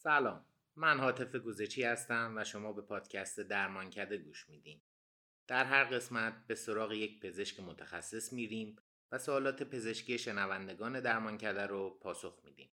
سلام. 0.00 0.44
من 0.76 1.00
حاطف 1.00 1.34
گوزچی 1.34 1.82
هستم 1.82 2.34
و 2.36 2.44
شما 2.44 2.72
به 2.72 2.82
پادکست 2.82 3.40
درمانکده 3.40 4.18
گوش 4.18 4.48
میدین. 4.48 4.80
در 5.46 5.64
هر 5.64 5.84
قسمت 5.84 6.46
به 6.46 6.54
سراغ 6.54 6.92
یک 6.92 7.20
پزشک 7.20 7.60
متخصص 7.60 8.32
میریم 8.32 8.76
و 9.12 9.18
سوالات 9.18 9.62
پزشکی 9.62 10.18
شنوندگان 10.18 11.00
درمانکده 11.00 11.66
رو 11.66 11.90
پاسخ 11.90 12.40
میدیم. 12.44 12.70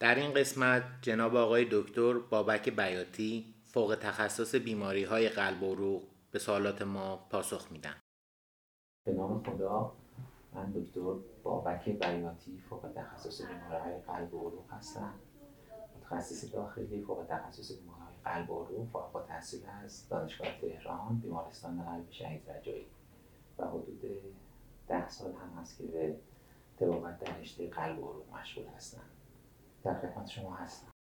در 0.00 0.14
این 0.14 0.34
قسمت 0.34 0.82
جناب 1.02 1.36
آقای 1.36 1.66
دکتر 1.70 2.18
بابک 2.18 2.68
بیاتی 2.68 3.54
فوق 3.64 3.98
تخصص 4.00 4.54
بیماری 4.54 5.04
های 5.04 5.28
قلب 5.28 5.62
و 5.62 5.74
عروق 5.74 6.02
به 6.30 6.38
سوالات 6.38 6.82
ما 6.82 7.16
پاسخ 7.30 7.72
میدن. 7.72 7.94
به 9.06 9.12
نام 9.12 9.42
خدا 9.42 9.92
من 10.54 10.70
دکتر 10.70 11.14
بابک 11.42 11.88
بیاتی 11.88 12.58
فوق 12.70 12.92
تخصص 12.96 13.42
بیماری 13.42 13.82
های 13.82 14.00
قلب 14.00 14.34
و 14.34 14.48
عروق 14.48 14.72
هستم. 14.72 15.14
متخصص 15.96 16.54
داخلی 16.54 17.02
فوق 17.02 17.26
تخصص 17.28 17.72
بیماری 17.72 18.00
های 18.24 18.34
قلب 18.34 18.50
و 18.50 18.64
عروق 18.64 18.88
فارغ 18.92 19.16
التحصیل 19.16 19.60
از 19.84 20.08
دانشگاه 20.08 20.60
تهران 20.60 21.18
بیمارستان 21.18 21.84
قلب 21.84 22.10
شهید 22.10 22.50
رجایی. 22.50 22.86
و 23.58 23.66
حدود 23.66 24.02
ده 24.88 25.08
سال 25.08 25.32
هم 25.32 25.60
هست 25.60 25.78
که 25.78 25.84
به 25.84 26.16
تبابت 26.80 27.18
در 27.20 27.66
قلب 27.66 27.98
و 27.98 28.08
عروق 28.08 28.34
مشغول 28.34 28.66
هستم. 28.76 29.17
در 29.88 29.94
خدمت 30.00 30.26
شما 30.26 30.54
هستم. 30.56 30.97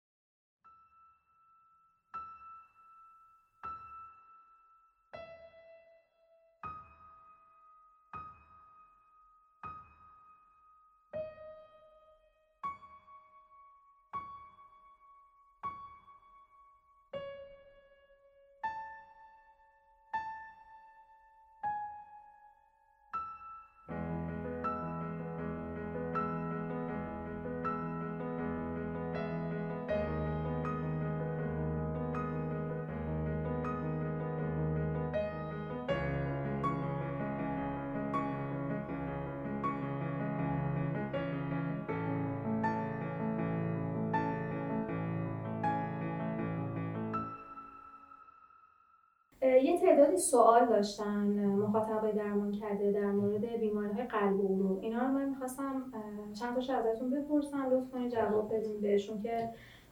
یه 49.64 49.80
تعدادی 49.80 50.16
سوال 50.16 50.68
داشتن 50.68 51.46
مخاطبای 51.46 52.12
درمان 52.12 52.52
کرده 52.52 52.92
در 52.92 53.10
مورد 53.10 53.46
بیماری 53.46 53.92
های 53.92 54.04
قلب 54.04 54.40
و 54.40 54.54
عروق. 54.54 54.78
اینا 54.82 55.02
رو 55.02 55.08
من 55.08 55.28
می‌خواستم 55.28 55.92
چند 56.40 56.54
تاشو 56.54 56.72
ازتون 56.72 57.10
بپرسم 57.10 57.70
لطف 57.70 57.90
کنید 57.90 58.12
جواب 58.12 58.54
بدین 58.54 58.80
بهشون 58.80 59.22
که 59.22 59.48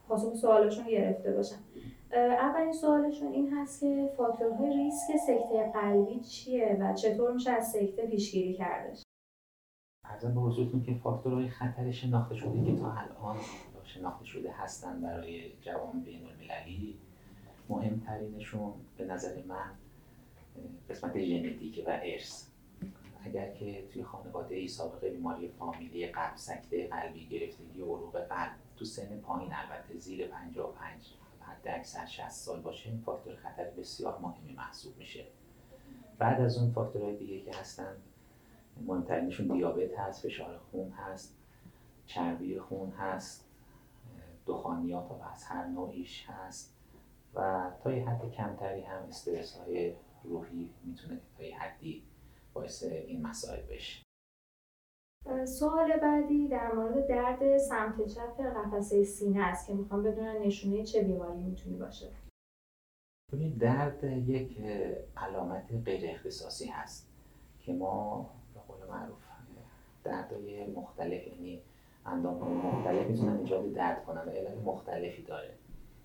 پاسخ 0.07 0.33
سوالشون 0.33 0.87
گرفته 0.87 1.31
باشن. 1.31 1.59
اولین 2.13 2.73
سوالشون 2.73 3.31
این 3.31 3.53
هست 3.53 3.79
که 3.81 4.09
فاکتورهای 4.17 4.73
ریسک 4.73 5.17
سکته 5.27 5.71
قلبی 5.73 6.19
چیه 6.19 6.77
و 6.79 6.93
چطور 6.93 7.33
میشه 7.33 7.51
از 7.51 7.71
سکته 7.71 8.07
پیشگیری 8.07 8.53
کردش؟ 8.53 9.03
ارزم 10.05 10.33
به 10.33 10.41
حضورتون 10.41 10.83
که 10.83 10.93
فاکتورهای 10.93 11.49
خطر 11.49 11.91
شناخته 11.91 12.35
شده 12.35 12.65
که 12.65 12.75
تا 12.75 12.91
الان 12.91 13.37
شناخته 13.83 14.25
شده 14.25 14.51
هستن 14.51 15.01
برای 15.01 15.51
جوان 15.61 16.03
بین 16.05 16.25
المللی 16.25 16.99
مهمترینشون 17.71 18.73
به 18.97 19.05
نظر 19.05 19.43
من 19.47 19.71
قسمت 20.89 21.19
ژنتیک 21.19 21.83
و 21.87 21.99
ارث. 22.03 22.47
اگر 23.25 23.51
که 23.51 23.87
توی 23.93 24.03
خانواده 24.03 24.55
ای 24.55 24.67
سابقه 24.67 25.09
بیماری 25.09 25.47
فامیلی 25.47 26.07
قلب 26.07 26.35
سکته 26.35 26.87
قلبی 26.87 27.27
گرفتگی 27.27 27.81
عروق 27.81 28.19
قلب 28.19 28.51
تو 28.77 28.85
سن 28.85 29.19
پایین 29.19 29.51
البته 29.53 29.97
زیر 29.97 30.27
55 30.27 31.13
حد 31.39 31.67
اکثر 31.67 32.05
60 32.05 32.29
سال 32.29 32.61
باشه 32.61 32.89
این 32.89 33.01
فاکتور 33.05 33.35
خطر 33.35 33.69
بسیار 33.69 34.19
مهمی 34.19 34.53
محسوب 34.53 34.97
میشه. 34.97 35.25
بعد 36.17 36.41
از 36.41 36.57
اون 36.57 36.71
فاکتورهای 36.71 37.17
دیگه 37.17 37.41
که 37.41 37.57
هستن 37.57 37.95
مهمترینشون 38.85 39.47
دیابت 39.47 39.99
هست 39.99 40.27
فشار 40.27 40.57
خون 40.57 40.89
هست 40.91 41.37
چربی 42.05 42.59
خون 42.59 42.89
هست 42.89 43.45
دخانیات 44.45 45.11
از 45.33 45.43
هر 45.43 45.67
نوعیش 45.67 46.25
هست. 46.29 46.80
و 47.33 47.71
تا 47.83 47.91
یه 47.91 48.09
حد 48.09 48.31
کمتری 48.31 48.81
هم 48.81 49.03
استرس 49.03 49.57
های 49.57 49.93
روحی 50.23 50.69
می‌تونه 50.83 51.21
تا 51.37 51.43
یه 51.43 51.59
حدی 51.59 52.03
باعث 52.53 52.83
این 52.83 53.21
مسائل 53.21 53.61
بشه. 53.61 54.03
سوال 55.45 55.97
بعدی 55.97 56.47
در 56.47 56.71
مورد 56.71 57.07
درد 57.07 57.57
سمت 57.57 58.05
چپ 58.05 58.41
قفسه 58.41 59.03
سینه 59.03 59.43
است 59.43 59.67
که 59.67 59.73
می‌خوام 59.73 60.03
بدونم 60.03 60.41
نشونه 60.41 60.83
چه 60.83 61.03
بیماری 61.03 61.43
می‌تونی 61.43 61.77
باشه. 61.77 62.11
ببینید 63.33 63.57
درد 63.57 64.03
یک 64.03 64.61
علامت 65.17 65.73
غیر 65.85 66.11
اختصاصی 66.11 66.65
هست 66.65 67.09
که 67.59 67.73
ما 67.73 68.29
به 68.53 68.59
قول 68.59 68.89
معروف 68.89 69.17
دردهای 70.03 70.67
مختلف 70.67 71.27
یعنی 71.27 71.61
اندام 72.05 72.57
مختلف 72.57 73.07
می‌تونن 73.07 73.37
ایجاد 73.37 73.73
درد 73.73 74.05
کنن 74.05 74.21
و 74.21 74.29
علل 74.29 74.61
مختلفی 74.61 75.21
داره. 75.21 75.57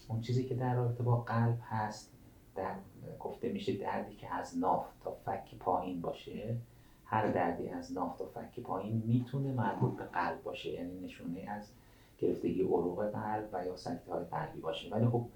اون 0.09 0.21
چیزی 0.21 0.45
که 0.45 0.55
در 0.55 0.75
رابطه 0.75 1.03
با 1.03 1.17
قلب 1.17 1.59
هست 1.63 2.13
در 2.55 2.75
گفته 3.21 3.53
میشه 3.53 3.77
دردی 3.77 4.17
که 4.17 4.35
از 4.35 4.59
ناف 4.59 4.87
تا 5.05 5.11
فک 5.11 5.55
پایین 5.55 6.01
باشه 6.01 6.57
هر 7.05 7.27
دردی 7.27 7.69
از 7.69 7.93
ناف 7.93 8.19
تا 8.19 8.27
فک 8.27 8.61
پایین 8.61 9.03
می‌تونه 9.07 9.53
مربوط 9.53 9.97
به 9.97 10.05
قلب 10.05 10.43
باشه. 10.43 10.73
یعنی 10.73 11.01
نشونه 11.01 11.41
از 11.51 11.71
گرفتگی 12.19 12.63
عروق 12.63 13.11
قلب 13.11 13.49
و 13.53 13.65
یا 13.65 13.77
سکته 13.77 14.13
های 14.13 14.25
قلبی 14.25 14.61
باشه. 14.61 14.91
ولی 14.91 15.07
خب 15.07 15.27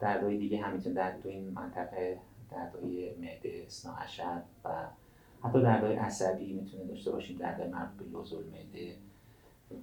دردهای 0.00 0.38
دیگه 0.38 0.62
هم 0.62 0.72
می‌تونه 0.72 0.94
در 0.94 1.20
تو 1.20 1.28
این 1.28 1.50
منطقه 1.50 2.18
دردهای 2.50 3.14
معده 3.14 3.62
اسنا 3.66 3.94
و 4.64 4.86
حتی 5.42 5.62
دردهای 5.62 5.96
عصبی 5.96 6.52
می‌تونه 6.52 6.84
داشته 6.84 7.10
باشیم. 7.10 7.38
دردهای 7.38 7.68
مربوط 7.68 8.06
به 8.06 8.10
لوز 8.12 8.32
معده 8.32 8.96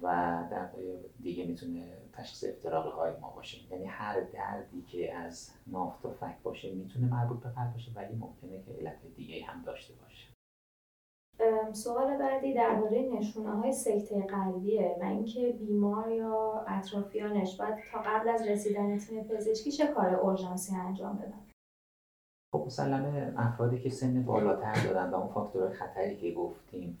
و 0.02 0.08
دردهای 0.50 0.98
دیگه 1.22 1.46
می‌تونه 1.46 1.98
تشخیص 2.12 2.44
افتراقی 2.44 2.90
های 2.90 3.20
ما 3.20 3.30
باشه. 3.30 3.72
یعنی 3.72 3.84
هر 3.84 4.20
دردی 4.20 4.82
که 4.82 5.14
از 5.14 5.50
نافت 5.66 6.04
و 6.06 6.10
فک 6.10 6.42
باشه 6.42 6.74
می‌تونه 6.74 7.06
مربوط 7.06 7.40
به 7.42 7.48
قلب 7.48 7.72
باشه 7.72 7.92
ولی 7.94 8.14
ممکنه 8.14 8.62
که 8.62 8.72
علت 8.72 8.98
دیگه 9.16 9.44
هم 9.44 9.62
داشته 9.62 9.94
باشه. 9.94 10.32
سوال 11.72 12.18
بعدی 12.18 12.54
درباره 12.54 13.02
نشونه 13.02 13.50
های 13.50 13.72
سکته 13.72 14.26
قلبیه 14.26 14.96
و 15.00 15.04
اینکه 15.04 15.52
بیمار 15.52 16.10
یا 16.10 16.64
اطرافیانش 16.68 17.56
باید 17.56 17.74
تا 17.92 18.02
قبل 18.06 18.28
از 18.28 18.48
رسیدن 18.48 18.98
تیم 18.98 19.24
پزشکی 19.24 19.72
چه 19.72 19.86
کار 19.86 20.14
اورژانسی 20.14 20.76
انجام 20.76 21.16
بدن؟ 21.16 21.42
خب 22.54 22.64
مسلمه 22.66 23.34
افرادی 23.36 23.80
که 23.80 23.90
سن 23.90 24.22
بالاتر 24.22 24.84
دارن 24.84 25.10
و 25.10 25.14
اون 25.14 25.28
فاکتور 25.28 25.70
خطری 25.70 26.16
که 26.16 26.32
گفتیم 26.32 26.98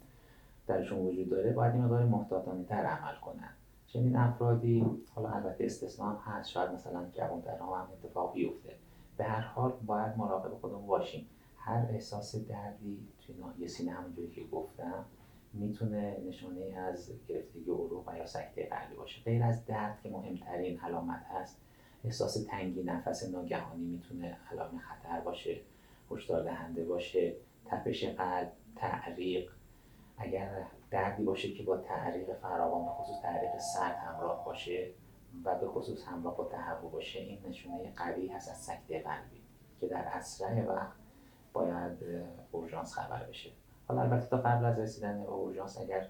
درشون 0.72 0.98
وجود 0.98 1.30
داره 1.30 1.52
باید 1.52 1.74
این 1.74 1.84
مقدار 1.84 2.04
محتاطانه 2.04 2.64
تر 2.64 2.84
عمل 2.86 3.14
کنن. 3.20 3.50
چنین 3.86 4.16
افرادی 4.16 4.86
حالا 5.14 5.28
البته 5.28 5.64
استثنا 5.64 6.10
هم 6.10 6.32
هست 6.32 6.50
شاید 6.50 6.70
مثلا 6.70 7.06
جوانتر 7.12 7.56
هم 7.58 7.88
اتفاق 7.92 8.34
بیفته. 8.34 8.76
به 9.16 9.24
هر 9.24 9.40
حال 9.40 9.72
باید 9.86 10.16
مراقب 10.16 10.54
خودمون 10.54 10.86
باشیم. 10.86 11.26
هر 11.56 11.86
احساس 11.90 12.36
دردی 12.36 13.08
توی 13.20 13.36
ناحیه 13.36 13.66
سینه 13.66 13.92
همونجوری 13.92 14.30
که 14.30 14.44
گفتم 14.52 15.04
می‌تونه 15.52 16.16
نشانه 16.28 16.74
از 16.76 17.12
گرفتگی 17.28 17.70
عروق 17.70 18.08
و 18.08 18.16
یا 18.16 18.26
سکته 18.26 18.66
قلبی 18.66 18.96
باشه. 18.96 19.22
غیر 19.24 19.42
از 19.42 19.66
درد 19.66 20.00
که 20.02 20.10
مهمترین 20.10 20.80
علامت 20.80 21.22
هست 21.30 21.60
احساس 22.04 22.44
تنگی 22.44 22.82
نفس 22.82 23.32
ناگهانی 23.32 23.84
می‌تونه 23.84 24.36
علامه 24.50 24.78
خطر 24.78 25.20
باشه 25.20 25.60
هشدار 26.10 26.42
دهنده 26.42 26.84
باشه 26.84 27.34
تپش 27.64 28.04
قلب 28.04 28.52
تعریق 28.76 29.50
اگر 30.22 30.64
دردی 30.90 31.24
باشه 31.24 31.52
که 31.52 31.62
با 31.62 31.76
تعریق 31.76 32.34
فراوان 32.34 32.88
خصوص 32.88 33.22
تعریق 33.22 33.58
سرد 33.58 33.96
همراه 33.96 34.44
باشه 34.44 34.90
و 35.44 35.54
به 35.54 35.68
خصوص 35.68 36.04
همراه 36.04 36.36
با 36.36 36.44
تهوع 36.44 36.90
باشه 36.90 37.18
این 37.18 37.38
نشونه 37.48 37.92
قوی 37.96 38.28
هست 38.28 38.50
از 38.50 38.56
سکته 38.56 39.00
قلبی 39.00 39.42
که 39.80 39.86
در 39.86 40.04
اسرع 40.12 40.66
وقت 40.66 40.96
باید 41.52 41.98
اورژانس 42.52 42.94
خبر 42.94 43.24
بشه. 43.24 43.50
حالا 43.88 44.00
البته 44.00 44.26
تا 44.26 44.36
قبل 44.36 44.64
از 44.64 44.78
رسیدن 44.78 45.22
به 45.22 45.28
اورژانس 45.28 45.80
اگر 45.80 46.08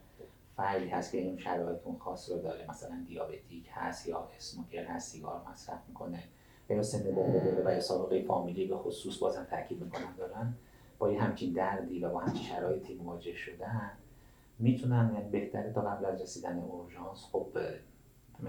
فردی 0.56 0.88
هست 0.88 1.12
که 1.12 1.18
این 1.18 1.38
شرایط 1.38 1.80
اون 1.84 1.98
خاص 1.98 2.30
رو 2.30 2.38
داره 2.38 2.70
مثلا 2.70 3.04
دیابتیک 3.08 3.68
هست 3.72 4.08
یا 4.08 4.28
اسموکر 4.36 4.84
هست 4.84 5.12
سیگار 5.12 5.42
مصرف 5.50 5.88
می‌کنه 5.88 6.22
یا 6.70 6.82
سن 6.82 7.14
بالا 7.14 7.64
و 7.64 7.74
یا 7.74 7.80
سابقه 7.80 8.22
فامیلی 8.22 8.66
به 8.66 8.76
خصوص 8.76 9.18
بازم 9.18 9.44
تاکید 9.44 9.82
می‌کنم 9.82 10.14
دارن 10.18 10.54
با 10.98 11.12
یه 11.12 11.22
همچین 11.22 11.52
دردی 11.52 12.00
و 12.00 12.10
با 12.10 12.20
همچین 12.20 12.42
شرایطی 12.42 12.94
مواجه 12.94 13.34
شدن 13.34 13.90
می‌تونن 14.62 15.10
یعنی 15.14 15.30
بهتره 15.30 15.72
تا 15.72 15.80
قبل 15.80 16.04
از 16.04 16.22
رسیدن 16.22 16.58
اورژانس 16.58 17.18
خب 17.32 17.58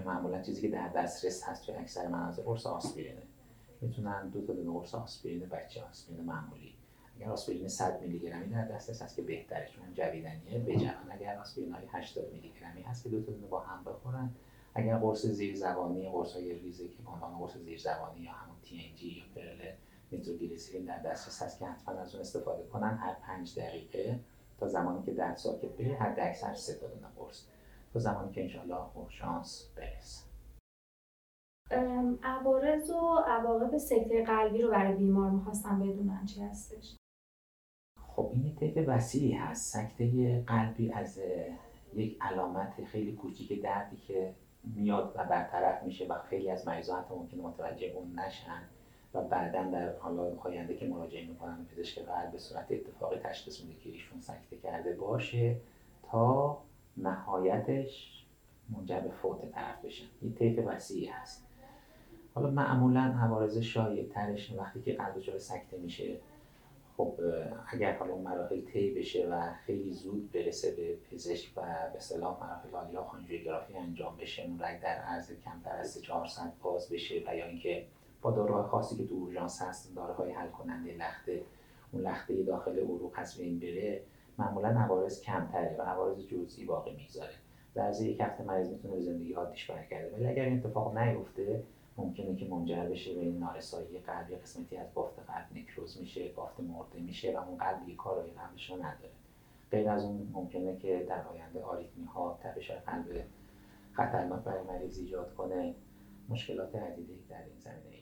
معمولا 0.04 0.42
چیزی 0.42 0.62
که 0.62 0.68
در 0.68 0.88
دسترس 0.88 1.48
هست 1.48 1.66
توی 1.66 1.74
اکثر 1.74 2.08
مناظر 2.08 2.42
قرص 2.42 2.66
آسپرینه 2.66 3.22
می‌تونن 3.80 4.28
دو 4.28 4.46
تا 4.46 4.52
دونه 4.52 4.70
قرص 4.70 4.94
آسپرین 4.94 5.40
بچه 5.40 5.82
آسپرین 5.82 6.20
معمولی. 6.20 6.74
اگر 7.16 7.30
آسپرین 7.30 7.68
100 7.68 8.00
میلی 8.00 8.18
گرمی 8.18 8.54
در 8.54 8.64
دسترس 8.64 9.02
هست 9.02 9.16
که 9.16 9.22
بهتره 9.22 9.68
چون 9.68 9.94
جویدنیه. 9.94 10.58
به 10.58 10.76
جوان 10.76 11.10
اگر 11.10 11.36
آسپرین 11.36 11.72
های 11.72 11.84
80 11.92 12.32
میلی 12.32 12.52
گرمی 12.60 12.82
هست 12.82 13.04
که 13.04 13.08
دو 13.08 13.22
تا 13.22 13.32
دونه 13.32 13.46
با 13.46 13.60
هم 13.60 13.84
بخورن 13.84 14.30
اگر 14.74 14.98
قرص 14.98 15.26
زیر 15.26 15.56
زبانی 15.56 16.08
قرص 16.08 16.32
های 16.32 16.58
ریزه 16.58 16.88
که 16.88 16.94
عنوان 17.06 17.38
قرص 17.38 17.56
زیر 17.56 17.78
زبانی 17.78 18.20
یا 18.20 18.32
همون 18.32 18.56
تی 18.62 18.76
ان 18.88 18.96
جی 18.96 19.08
یا 19.08 19.24
پرل 19.34 19.72
نیتروگلیسرین 20.12 20.84
در 20.84 20.98
دسترس 20.98 21.42
هست 21.42 21.58
که 21.58 21.66
حتما 21.66 21.94
از 21.94 22.14
اون 22.14 22.20
استفاده 22.20 22.62
کنن 22.62 22.96
هر 22.96 23.14
پنج 23.14 23.58
دقیقه 23.58 24.20
تا 24.58 24.68
زمانی 24.68 25.02
که 25.02 25.12
درد 25.14 25.36
ساکت 25.36 25.76
بشه 25.76 25.94
حد 25.94 26.20
اکثر 26.20 26.54
سه 26.54 26.74
تا 26.80 26.86
دونه 26.86 27.06
قرص. 27.16 27.46
تا 27.92 27.98
زمانی 27.98 28.32
که 28.32 28.42
انشالله 28.42 28.86
شانس 29.08 29.72
برسه. 29.76 30.24
عوارض 32.22 32.90
و 32.90 33.16
عواقب 33.26 33.78
سکته 33.78 34.24
قلبی 34.24 34.62
رو 34.62 34.70
برای 34.70 34.96
بیمار 34.96 35.30
می‌خواستم 35.30 35.80
بدونن 35.80 36.26
چی 36.26 36.42
هستش. 36.42 36.96
خب 38.08 38.30
این 38.32 38.56
طیف 38.56 38.88
وسیعی 38.88 39.32
هست. 39.32 39.72
سکته 39.72 40.40
قلبی 40.46 40.92
از 40.92 41.20
یک 41.94 42.18
علامت 42.20 42.84
خیلی 42.84 43.12
کوچیک 43.12 43.62
دردی 43.62 43.96
که 43.96 44.34
میاد 44.64 45.12
و 45.16 45.24
برطرف 45.24 45.82
میشه 45.82 46.06
و 46.06 46.18
خیلی 46.18 46.50
از 46.50 46.68
مریضا 46.68 46.96
حتی 46.96 47.14
ممکنه 47.14 47.42
متوجه 47.42 47.86
اون 47.86 48.18
نشن. 48.18 48.62
و 49.14 49.20
بعدا 49.20 49.62
در 49.62 49.96
حالا 49.98 50.36
آینده 50.38 50.74
که 50.74 50.86
مراجعه 50.86 51.26
می‌کنن 51.26 51.66
پزشک 51.72 51.98
قلب 51.98 52.32
به 52.32 52.38
صورت 52.38 52.66
اتفاقی 52.70 53.16
تشخیص 53.16 53.60
میده 53.60 53.80
که 53.80 53.90
ایشون 53.90 54.20
سکته 54.20 54.56
کرده 54.56 54.92
باشه 54.92 55.56
تا 56.02 56.58
نهایتش 56.96 58.24
منجر 58.68 59.00
به 59.00 59.10
فوت 59.10 59.52
طرف 59.52 59.84
بشن. 59.84 60.06
این 60.20 60.34
طیف 60.34 60.58
وسیعی 60.66 61.06
هست. 61.06 61.46
حالا 62.34 62.50
معمولا 62.50 63.00
عوارض 63.00 63.58
شایع 63.58 64.08
ترش 64.08 64.52
وقتی 64.52 64.82
که 64.82 64.92
قلب 64.92 65.14
دچار 65.16 65.38
سکته 65.38 65.76
میشه 65.78 66.16
خب 66.96 67.14
اگر 67.72 67.96
حالا 67.96 68.16
مراحل 68.16 68.60
طی 68.60 68.90
بشه 68.90 69.28
و 69.30 69.52
خیلی 69.66 69.92
زود 69.92 70.32
برسه 70.32 70.74
به 70.76 70.96
پزشک 70.96 71.52
و 71.56 71.60
به 71.62 71.96
اصطلاح 71.96 72.40
مراحل 72.40 72.92
یا 72.92 73.00
آنژیوگرافی 73.00 73.74
انجام 73.74 74.16
بشه 74.16 74.42
اون 74.42 74.60
رگ 74.60 74.80
در 74.80 74.96
عرض 74.96 75.32
کمتر 75.44 75.76
از 75.76 76.02
400 76.02 76.52
باز 76.62 76.88
بشه 76.88 77.22
و 77.26 77.36
یا 77.36 77.46
اینکه 77.46 77.86
با 78.24 78.30
داروهای 78.30 78.62
خاصی 78.62 78.96
که 78.96 79.06
تو 79.06 79.14
اورژانس 79.14 79.62
هست 79.62 79.94
داروهای 79.96 80.32
حل 80.32 80.48
کننده 80.48 80.96
لخته 80.96 81.42
اون 81.92 82.02
لخته 82.02 82.42
داخل 82.42 82.78
عروق 82.78 83.18
هست 83.18 83.40
این 83.40 83.58
بره 83.58 84.02
معمولا 84.38 84.68
عوارض 84.68 85.20
کمتره 85.20 85.76
و 85.78 85.82
عوارض 85.82 86.18
جزئی 86.26 86.64
باقی 86.64 86.96
می‌ذاره 86.96 87.32
در 87.74 88.00
یک 88.00 88.20
هفته 88.20 88.44
مریض 88.44 88.68
می‌تونه 88.68 89.00
زندگی 89.00 89.32
عادیش 89.32 89.70
برگرده. 89.70 90.16
ولی 90.16 90.26
اگر 90.26 90.44
این 90.44 90.58
اتفاق 90.58 90.98
نیفته 90.98 91.62
ممکنه 91.96 92.36
که 92.36 92.48
منجر 92.48 92.84
بشه 92.84 93.14
به 93.14 93.20
این 93.20 93.38
نارسایی 93.38 93.98
قلبی 93.98 94.36
قسمتی 94.36 94.76
از 94.76 94.94
بافت 94.94 95.18
قلب 95.18 95.46
نکروز 95.62 96.00
میشه 96.00 96.28
بافت 96.28 96.60
مرده 96.60 96.98
میشه 96.98 97.38
و 97.38 97.48
اون 97.48 97.58
قلب 97.58 97.84
دیگه 97.84 97.96
کارایی 97.96 98.32
قبلش 98.32 98.70
نداره. 98.70 99.10
غیر 99.70 99.88
از 99.88 100.04
اون 100.04 100.28
ممکنه 100.32 100.76
که 100.76 101.06
در 101.08 101.26
آینده 101.28 101.62
آریتمی 101.62 102.04
ها 102.04 102.38
تپش 102.42 102.70
قلب 102.70 103.24
خطرناک 103.92 104.44
برای 104.44 104.64
مریض 104.64 104.98
ایجاد 104.98 105.34
کنه. 105.34 105.74
مشکلات 106.28 106.74
عدیده 106.74 107.12
در 107.30 107.42
این 107.42 107.58
زمینه 107.58 107.93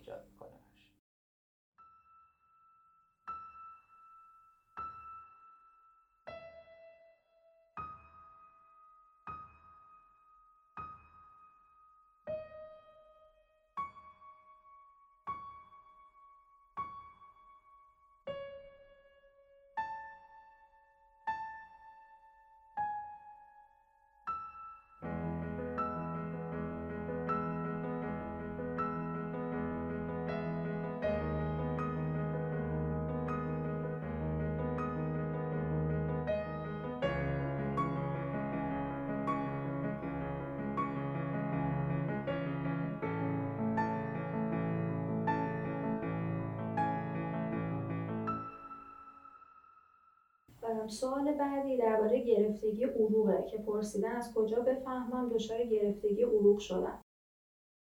سوال 50.87 51.33
بعدی 51.33 51.77
درباره 51.77 52.25
گرفتگی 52.25 52.85
عروقه 52.85 53.45
که 53.51 53.59
پرسیدن 53.59 54.13
از 54.13 54.35
کجا 54.35 54.61
بفهمم 54.61 55.29
دچار 55.29 55.65
گرفتگی 55.65 56.23
عروق 56.23 56.59
شدم. 56.59 56.99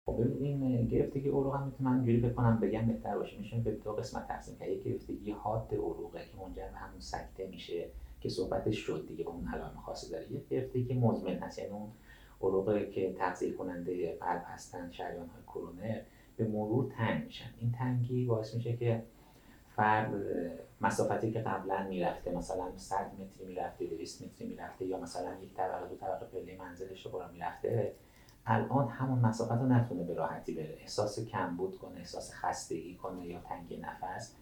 خب 0.06 0.21
این 0.41 0.87
گرفتگی 0.87 1.29
عروق 1.29 1.55
هم 1.55 1.67
می‌تونم 1.67 1.93
اینجوری 1.93 2.21
بکنم 2.21 2.61
بگم 2.61 2.87
بهتر 2.87 3.19
باشه. 3.19 3.38
میشه 3.38 3.61
به 3.61 3.71
دو 3.71 3.93
قسمت 3.93 4.29
تقسیم 4.29 4.59
کرد 4.59 4.69
یک 4.69 4.83
گرفتگی 4.83 5.31
حاد 5.31 5.69
عروقه 5.73 6.19
که 6.19 6.38
منجر 6.43 6.69
به 6.69 6.77
همون 6.77 7.00
سکته 7.00 7.47
میشه 7.47 7.88
که 8.21 8.29
صحبتش 8.29 8.77
شد 8.79 9.06
دیگه 9.09 9.25
با 9.25 9.33
اون 9.33 9.49
علائم 9.49 9.77
خاصی 9.77 10.11
داره. 10.11 10.33
یک 10.33 10.49
گرفتگی 10.49 10.94
مزمن 10.94 11.35
هست 11.35 11.59
یعنی 11.59 11.71
اون 11.71 11.88
عروقه 12.41 12.91
که 12.91 13.12
تغذیه 13.12 13.53
کننده 13.53 14.16
قلب 14.21 14.43
هستن 14.47 14.90
شریان 14.90 15.26
های 15.28 15.43
کرونر 15.47 16.00
به 16.37 16.49
مرور 16.49 16.93
تنگ 16.99 17.25
میشن. 17.25 17.50
این 17.61 17.73
تنگی 17.73 18.25
باعث 18.25 18.55
میشه 18.55 18.76
که 18.76 19.02
فرد 19.76 20.14
مسافتی 20.80 21.33
که 21.33 21.40
قبلا 21.40 21.87
می‌رفته 21.88 22.30
مثلا 22.30 22.76
100 22.76 23.12
متری 23.18 23.47
می‌رفته 23.47 23.87
200 23.87 24.23
متری 24.23 24.49
می‌رفته 24.49 24.85
یا 24.87 24.99
مثلا 24.99 25.35
یک 25.42 25.54
طبقه 25.54 25.88
دو 25.88 25.97
طبقه 25.97 26.26
پله 26.26 26.56
منزلش 26.59 27.06
رو 27.06 27.23
می‌رفته 27.33 27.92
الان 28.47 28.88
همون 28.88 29.18
مسافت 29.18 29.52
رو 29.52 29.66
نتونه 29.66 30.04
به 30.04 30.14
راحتی 30.14 30.54
بره. 30.54 30.76
احساس 30.80 31.21
کمبود 31.21 31.78
کنه 31.78 31.99
احساس 31.99 32.33
خستگی 32.35 32.95
کنه 32.95 33.26
یا 33.26 33.40
تنگی 33.40 33.76
نفس 33.76 34.35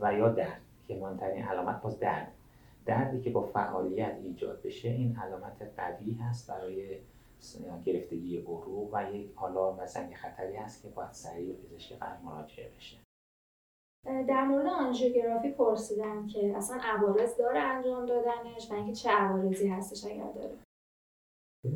و 0.00 0.14
یا 0.14 0.28
درد 0.28 0.60
که 0.88 0.96
مهمترین 0.96 1.44
علامت 1.44 1.82
باز 1.82 2.00
درد. 2.00 2.32
دردی 2.86 3.20
که 3.20 3.30
با 3.30 3.42
فعالیت 3.42 4.16
ایجاد 4.22 4.62
بشه 4.62 4.88
این 4.88 5.16
علامت 5.16 5.70
قوی 5.76 6.14
هست 6.14 6.50
برای 6.50 6.98
گرفتگی 7.84 8.38
عروق 8.38 8.90
و 8.92 9.14
یک 9.14 9.30
آلارم 9.36 9.78
و 9.78 9.86
زنگ 9.86 10.14
خطری 10.14 10.56
هست 10.56 10.82
که 10.82 10.88
باید 10.88 11.12
سریع 11.12 11.46
به 11.46 11.52
پزشک 11.52 11.98
قلب 11.98 12.18
مراجعه 12.24 12.70
بشه. 12.76 13.01
در 14.06 14.44
مورد 14.44 14.66
آنژیوگرافی 14.66 15.50
پرسیدم 15.50 16.26
که 16.26 16.56
اصلا 16.56 16.80
عوارض 16.82 17.36
داره 17.36 17.58
انجام 17.60 18.06
دادنش 18.06 18.70
و 18.70 18.74
اینکه 18.74 18.92
چه 18.92 19.10
عوارضی 19.10 19.68
هستش 19.68 20.04
اگر 20.04 20.32
داره. 20.32 20.58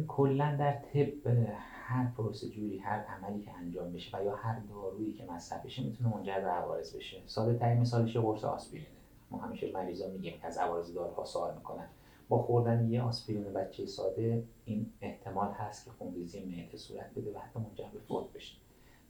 کلا 0.09 0.57
در 0.59 0.73
طب 0.73 1.27
هر 1.59 2.13
پروسیجوری 2.17 2.79
هر 2.79 2.99
عملی 2.99 3.43
که 3.43 3.51
انجام 3.55 3.93
بشه 3.93 4.19
و 4.19 4.25
یا 4.25 4.37
هر 4.37 4.59
دارویی 4.59 5.13
که 5.13 5.25
مصرف 5.25 5.65
بشه 5.65 5.83
می‌تونه 5.83 6.17
منجر 6.17 6.41
به 6.41 6.49
عوارض 6.49 6.97
بشه. 6.97 7.23
ساده 7.27 7.59
ترین 7.59 7.81
مثالش 7.81 8.17
قرص 8.17 8.45
آسپرینه. 8.45 8.87
ما 9.31 9.39
همیشه 9.39 9.73
مریضا 9.73 10.09
میگیم 10.09 10.39
که 10.41 10.47
از 10.47 10.59
عوارض 10.59 10.95
داروها 10.95 11.25
سوال 11.25 11.55
می‌کنن. 11.55 11.89
با 12.29 12.39
خوردن 12.39 12.91
یه 12.91 13.03
آسپرین 13.03 13.45
بچه 13.45 13.87
ساده 13.87 14.45
این 14.65 14.93
احتمال 15.01 15.53
هست 15.53 15.85
که 15.85 15.91
خونریزی 15.91 16.45
معده 16.45 16.77
صورت 16.77 17.11
بده 17.17 17.33
و 17.33 17.39
حتی 17.39 17.59
منجر 17.59 17.89
به 17.93 17.99
فوت 18.09 18.33
بشه. 18.33 18.57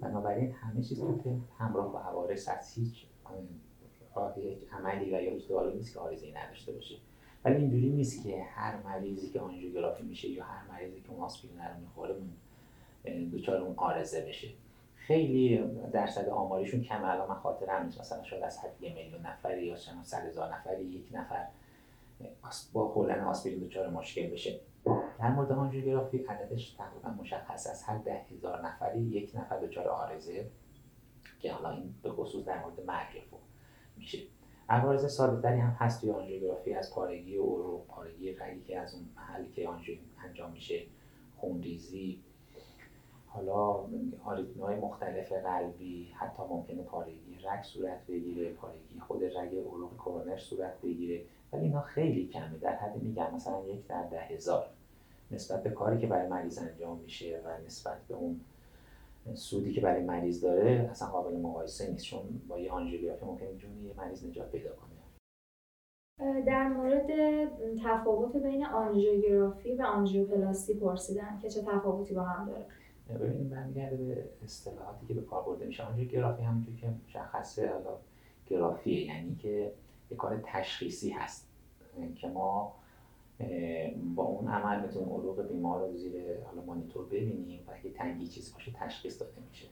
بنابراین 0.00 0.52
همه 0.52 0.82
چیز 0.82 0.98
که 0.98 1.36
همراه 1.58 1.92
با 1.92 2.00
عوارض 2.00 2.48
از 2.48 2.74
هیچ 2.74 3.06
هیچ 4.36 4.58
عملی 4.72 5.04
و 5.14 5.22
یا 5.22 5.38
دارویی 5.48 5.76
نیست 5.76 5.94
که 5.94 6.00
آرزی 6.00 6.32
نداشته 6.32 6.72
باشه. 6.72 6.94
ولی 7.44 7.56
اینجوری 7.56 7.90
نیست 7.90 8.22
که 8.22 8.42
هر 8.42 8.82
مریضی 8.82 9.30
که 9.30 9.40
آنژیوگرافی 9.40 10.02
میشه 10.02 10.28
یا 10.28 10.44
هر 10.44 10.72
مریضی 10.72 11.00
که 11.00 11.10
اون 11.10 11.20
آسپرین 11.20 11.58
رو 11.58 11.80
می‌خوره 11.80 12.14
دچار 13.32 13.56
اون 13.56 13.74
آرزه 13.76 14.20
بشه. 14.20 14.48
خیلی 14.96 15.64
درصد 15.92 16.28
آماریشون 16.28 16.80
کم 16.80 17.04
الان 17.04 17.28
من 17.28 17.34
خاطرم 17.34 17.84
نیست. 17.84 18.00
مثلا 18.00 18.24
شاید 18.24 18.42
از 18.42 18.58
حد 18.58 18.82
یه 18.82 18.94
میلیون 18.94 19.20
نفری 19.26 19.66
یا 19.66 19.76
چند 19.76 20.04
صد 20.04 20.26
هزار 20.26 20.54
نفری 20.54 20.84
یک 20.84 21.08
نفر 21.12 21.46
با 22.72 22.88
خوردن 22.88 23.20
آسپرین 23.20 23.58
دچار 23.58 23.90
مشکل 23.90 24.26
بشه. 24.26 24.60
در 25.19 25.31
مورد 25.31 25.52
آنژیوگرافی 25.52 26.19
عددش 26.19 26.71
تقریبا 26.71 27.09
مشخص 27.09 27.66
است. 27.66 27.88
هر 27.88 27.99
ده 27.99 28.26
هزار 28.31 28.66
نفری 28.66 29.00
یک 29.00 29.33
نفر 29.35 29.61
دچار 29.61 29.88
آرزه 29.88 30.50
که 31.40 31.52
حالا 31.52 31.71
این 31.71 31.95
به 32.02 32.11
خصوص 32.11 32.45
در 32.45 32.62
مورد 32.64 32.81
مرگ 32.87 33.23
میشه. 33.97 34.19
عوارض 34.69 35.14
ساده 35.14 35.43
تری 35.43 35.61
هم 35.61 35.71
هست 35.71 36.00
توی 36.00 36.11
آنژیوگرافی 36.11 36.75
از 36.75 36.95
پارگی 36.95 37.37
و 37.37 37.78
پارگی 37.78 38.33
رگی 38.33 38.61
که 38.61 38.78
از 38.78 38.95
اون 38.95 39.05
محلی 39.16 39.50
که 39.50 39.69
آنژیو 39.69 39.99
انجام 40.25 40.52
میشه 40.52 40.83
خونریزی 41.37 42.23
حالا 43.26 43.87
های 44.61 44.76
مختلف 44.76 45.33
قلبی 45.33 46.12
حتی 46.14 46.43
ممکنه 46.50 46.83
پارگی 46.83 47.38
رگ 47.45 47.62
صورت 47.62 48.07
بگیره 48.07 48.52
پارگی 48.52 49.00
خود 49.00 49.25
رگ 49.25 49.57
عروق 49.57 49.97
کرونر 49.97 50.37
صورت 50.37 50.81
بگیره 50.81 51.25
ولی 51.52 51.64
اینا 51.64 51.81
خیلی 51.81 52.26
کمه. 52.26 52.59
در 52.59 52.76
حد 52.76 53.02
میگم 53.02 53.35
مثلا 53.35 53.64
یک 53.66 53.87
در 53.87 54.02
ده 54.02 54.21
هزار. 54.21 54.66
نسبت 55.30 55.62
به 55.62 55.71
کاری 55.71 55.99
که 55.99 56.06
برای 56.06 56.28
مریض 56.28 56.59
انجام 56.59 56.99
میشه 56.99 57.40
و 57.45 57.66
نسبت 57.66 57.99
به 58.09 58.14
اون 58.14 58.40
سودی 59.35 59.73
که 59.73 59.80
برای 59.80 60.04
مریض 60.04 60.45
داره 60.45 60.88
اصلا 60.90 61.09
قابل 61.09 61.37
مقایسه 61.37 61.90
نیست 61.90 62.04
چون 62.04 62.21
با 62.49 62.59
یه 62.59 62.71
آنژیوگرافی 62.71 63.25
ممکنه 63.25 63.56
جون 63.56 63.85
یه 63.85 63.92
مریض 63.97 64.26
نجات 64.26 64.50
پیدا 64.52 64.71
کنه. 64.71 64.97
در 66.47 66.68
مورد 66.68 67.06
تفاوت 67.85 68.37
بین 68.37 68.66
آنژیوگرافی 68.66 69.75
و 69.75 69.83
آنژیوپلاستی 69.83 70.75
پرسیدن 70.75 71.38
که 71.42 71.50
چه 71.50 71.62
تفاوتی 71.62 72.14
با 72.14 72.23
هم 72.23 72.47
داره؟ 72.47 72.66
ببینیم 73.21 73.49
برمیگرده 73.49 73.97
به 73.97 74.25
اصطلاحاتی 74.45 75.06
که 75.06 75.14
به 75.14 75.23
کار 75.23 75.42
برده 75.42 75.66
میشه. 75.66 75.83
آنژیوگرافی 75.83 76.42
همونجور 76.42 76.76
که 76.76 76.87
مشخصه 77.06 77.68
حالا 77.68 77.97
گرافیه 78.47 79.06
یعنی 79.06 79.37
که 79.37 79.73
یه 80.11 80.16
کار 80.16 80.40
تشخیصی 80.45 81.11
هست 81.11 81.49
که 82.14 82.28
ما 82.28 82.75
با 84.14 84.23
اون 84.23 84.49
عمل 84.49 84.87
می‌تونیم 84.87 85.09
عروق 85.09 85.49
بیمار 85.49 85.81
رو 85.81 85.97
زیر 85.97 86.45
حالا 86.45 86.62
مانیتور 86.62 87.07
ببینیم 87.07 87.64
و 87.69 87.71
اگه 87.75 87.90
تنگی 87.90 88.28
چیزی 88.28 88.52
باشه 88.52 88.73
تشخیص 88.73 89.21
داده 89.21 89.40
میشه. 89.49 89.66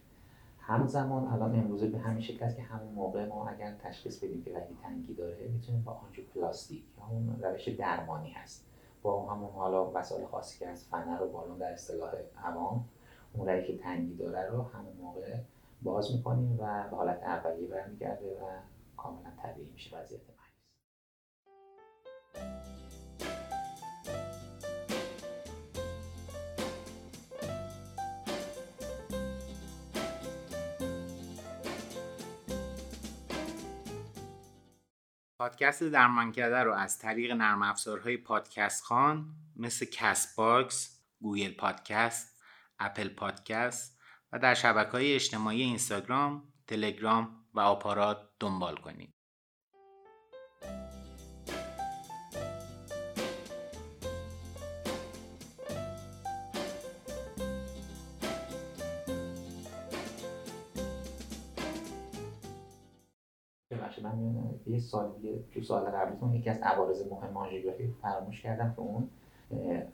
همزمان 0.61 1.29
الان 1.29 1.55
امروزه 1.55 1.87
به 1.87 1.99
همین 1.99 2.21
شکل 2.21 2.53
که 2.53 2.63
همون 2.63 2.95
موقع 2.95 3.27
ما 3.27 3.49
اگر 3.49 3.75
تشخیص 3.83 4.25
بدیم 4.25 4.43
که 4.43 4.59
رگی 4.59 4.77
تنگی 4.83 5.15
داره 5.15 5.49
می‌تونیم 5.49 5.83
با 5.83 5.93
آنژیوپلاستی 5.93 6.85
یا 6.99 7.05
اون 7.11 7.41
روش 7.43 7.69
درمانی 7.69 8.31
هست. 8.31 8.67
با 9.03 9.27
همون 9.27 9.51
حالا 9.51 9.91
وسایل 9.95 10.27
خاصی 10.27 10.59
که 10.59 10.69
از 10.69 10.85
فنر 10.85 11.23
و 11.23 11.29
بالون 11.29 11.59
در 11.59 11.73
اصطلاح 11.73 12.11
عوام 12.45 12.85
اون 13.33 13.49
رگی 13.49 13.67
که 13.67 13.79
تنگی 13.79 14.17
داره 14.17 14.51
رو 14.51 14.63
همون 14.63 14.97
موقع 15.03 15.37
باز 15.83 16.17
می‌کنیم 16.17 16.59
و 16.61 16.89
به 16.91 16.97
حالت 16.97 17.23
اولیه 17.23 17.69
برمیگرده 17.69 18.27
و 18.27 18.45
کاملا 18.97 19.31
طبیعی 19.43 19.69
میشه 19.73 19.97
وضعیت 19.97 20.21
پادکست 35.39 35.83
درمانکده 35.83 36.63
رو 36.63 36.73
از 36.73 36.99
طریق 36.99 37.33
نرم 37.33 37.63
افزارهای 37.63 38.17
پادکست 38.17 38.85
خوان 38.85 39.35
مثل 39.57 39.87
Castbox، 39.87 41.01
Google 41.21 41.55
Podcast، 41.55 42.41
اپل 42.79 43.09
پادکست 43.09 44.01
و 44.33 44.39
در 44.39 44.55
شبکه 44.55 44.91
های 44.91 45.15
اجتماعی 45.15 45.63
اینستاگرام، 45.63 46.53
تلگرام 46.67 47.45
و 47.55 47.61
آپارات 47.61 48.29
دنبال 48.41 48.77
کنید. 48.77 49.14
یه 64.67 64.79
سال 64.79 65.13
تو 65.55 65.63
سال 65.63 65.85
قبلیتون 65.85 66.35
یکی 66.35 66.51
از 66.51 66.59
عوارض 66.63 67.07
مهم 67.07 67.37
آنژیوگرافی 67.37 67.95
فراموش 68.03 68.43
کردم 68.43 68.73
که 68.73 68.81
اون 68.81 69.09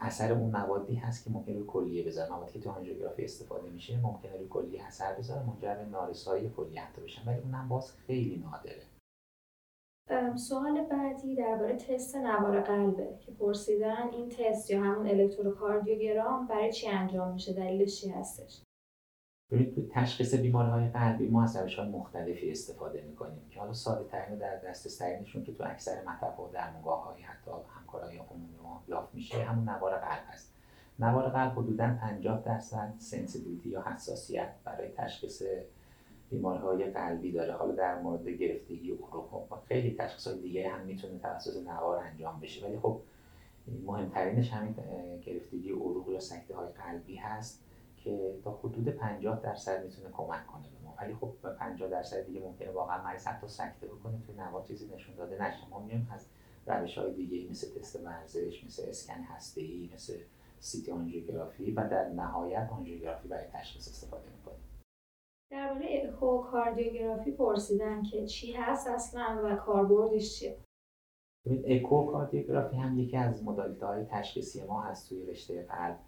اثر 0.00 0.32
اون 0.32 0.50
موادی 0.50 0.94
هست 0.94 1.24
که 1.24 1.30
ممکن 1.30 1.52
روی 1.52 1.64
کلیه 1.66 2.04
بذاره 2.04 2.32
موادی 2.32 2.52
که 2.52 2.60
تو 2.60 2.70
آنژیوگرافی 2.70 3.24
استفاده 3.24 3.70
میشه 3.70 4.00
ممکنه 4.00 4.36
روی 4.36 4.48
کلیه 4.48 4.84
اثر 4.86 5.14
بذاره 5.14 5.46
منجر 5.46 5.74
به 5.74 5.84
نارسایی 5.84 6.50
کلیه 6.56 6.80
حتی 6.82 7.02
بشن 7.02 7.28
ولی 7.28 7.40
اونم 7.40 7.68
باز 7.68 7.92
خیلی 7.92 8.36
نادره. 8.36 8.82
سوال 10.36 10.84
بعدی 10.84 11.36
درباره 11.36 11.76
تست 11.76 12.16
نوار 12.16 12.60
قلبه 12.60 13.18
که 13.20 13.32
پرسیدن 13.32 14.08
این 14.12 14.28
تست 14.28 14.70
یا 14.70 14.82
همون 14.82 15.08
الکتروکاردیوگرام 15.08 16.46
برای 16.46 16.72
چی 16.72 16.88
انجام 16.88 17.32
میشه؟ 17.32 17.52
دلیلش 17.52 18.00
چی 18.00 18.08
هستش؟ 18.08 18.62
ببینید 19.50 19.74
تو 19.74 19.82
تشخیص 19.90 20.34
بیماری 20.34 20.70
های 20.70 20.88
قلبی 20.88 21.28
ما 21.28 21.44
از 21.44 21.56
روش 21.56 21.78
های 21.78 21.88
مختلفی 21.88 22.50
استفاده 22.50 23.04
می‌کنیم 23.08 23.40
که 23.50 23.60
حالا 23.60 23.72
ساده 23.72 24.08
ترین 24.08 24.38
در 24.38 24.56
دست 24.56 24.98
ترینشون 24.98 25.44
که 25.44 25.54
تو 25.54 25.64
اکثر 25.66 26.04
مطب 26.04 26.40
و 26.40 26.48
درمونگاه 26.52 27.16
حتی 27.22 27.50
همکارای 27.76 28.16
عمومی 28.16 28.56
ما 28.62 28.82
یافت 28.88 29.14
میشه 29.14 29.44
همون 29.44 29.68
نوار 29.68 29.96
قلب 29.98 30.22
هست. 30.28 30.52
نوار 30.98 31.28
قلب 31.28 31.52
حدودا 31.52 31.96
50 32.00 32.42
درصد 32.42 32.94
سنسیتیویتی 32.98 33.68
یا 33.68 33.82
حساسیت 33.82 34.50
برای 34.64 34.88
تشخیص 34.88 35.42
بیماری 36.30 36.62
های 36.62 36.90
قلبی 36.90 37.32
داره. 37.32 37.52
حالا 37.52 37.74
در 37.74 37.98
مورد 37.98 38.28
گرفتگی 38.28 38.90
عروق 38.90 39.52
و 39.52 39.56
خیلی 39.68 39.96
تشخیص 39.98 40.26
های 40.26 40.40
دیگه 40.40 40.68
هم 40.68 40.80
می‌تونه 40.80 41.18
توسط 41.18 41.66
نوار 41.66 41.98
انجام 41.98 42.40
بشه. 42.40 42.66
ولی 42.66 42.78
خب 42.78 43.00
مهمترینش 43.86 44.52
همین 44.52 44.74
گرفتگی 45.20 45.70
عروق 45.70 46.10
یا 46.10 46.20
سکته 46.20 46.56
های 46.56 46.68
قلبی 46.68 47.16
هست. 47.16 47.62
که 48.04 48.34
تا 48.44 48.50
حدود 48.50 48.88
50 48.88 49.40
درصد 49.40 49.84
می‌تونه 49.84 50.08
کمک 50.12 50.46
کنه 50.46 50.62
به 50.62 50.84
ما. 50.84 50.94
ولی 51.00 51.14
خب 51.14 51.32
به 51.42 51.50
50 51.50 51.90
درصد 51.90 52.26
دیگه 52.26 52.40
ممکنه 52.40 52.70
واقعا 52.70 53.02
مریض 53.02 53.26
حتی 53.26 53.48
سکته 53.48 53.86
بکنه 53.86 54.18
توی 54.26 54.34
نوار 54.34 54.64
چیزی 54.64 54.94
نشون 54.94 55.14
داده 55.14 55.42
نشه. 55.42 55.68
ما 55.70 55.80
میایم 55.80 56.08
از 56.14 56.26
روش 56.66 56.98
های 56.98 57.14
دیگه 57.14 57.50
مثل 57.50 57.80
تست 57.80 58.00
ورزش 58.04 58.64
مثل 58.64 58.82
اسکن 58.88 59.22
هسته 59.22 59.60
ای 59.60 59.90
مثل 59.94 60.14
سیتی 60.60 60.92
آنژیوگرافی 60.92 61.70
و 61.70 61.88
در 61.88 62.08
نهایت 62.08 62.68
آنژیوگرافی 62.72 63.28
برای 63.28 63.46
تشخیص 63.52 63.88
استفاده 63.88 64.24
می‌کنیم. 64.36 64.60
درباره 65.50 66.02
اکوکاردیوگرافی 66.04 67.30
پرسیدن 67.30 68.02
که 68.02 68.26
چی 68.26 68.52
هست 68.52 68.86
اصلا 68.86 69.40
و 69.44 69.56
کاربردش 69.56 70.38
چیه؟ 70.38 70.56
اکوکاردیوگرافی 71.66 72.76
هم 72.76 72.98
یکی 72.98 73.16
از 73.16 73.44
مدالیته 73.44 73.86
های 73.86 74.04
تشخیصی 74.04 74.64
ما 74.64 74.82
هست 74.82 75.08
توی 75.08 75.26
رشته 75.26 75.62
قلب. 75.62 75.98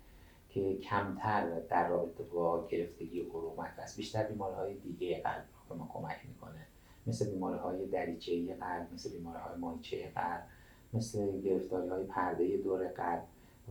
که 0.54 0.76
کمتر 0.76 1.61
در 1.61 1.88
رابطه 1.88 2.25
با 2.25 2.68
گرفتگی 2.68 3.21
عروق 3.21 3.59
است. 3.78 3.97
بیشتر 3.97 4.23
بیماری 4.23 4.54
های 4.54 4.75
دیگه 4.75 5.21
قلب 5.21 5.44
به 5.68 5.75
ما 5.75 5.90
کمک 5.92 6.16
می‌کنه. 6.28 6.66
مثل 7.06 7.30
بیماری 7.30 7.59
های 7.59 7.87
دریچه 7.87 8.54
قلب 8.54 8.88
مثل 8.94 9.12
بیماری 9.12 9.40
های 9.40 9.59
مایچه 9.59 10.12
قلب 10.14 10.42
مثل 10.92 11.40
گرفتاری 11.40 11.88
های 11.88 12.04
پرده 12.04 12.56
دور 12.56 12.88
قلب. 12.88 13.23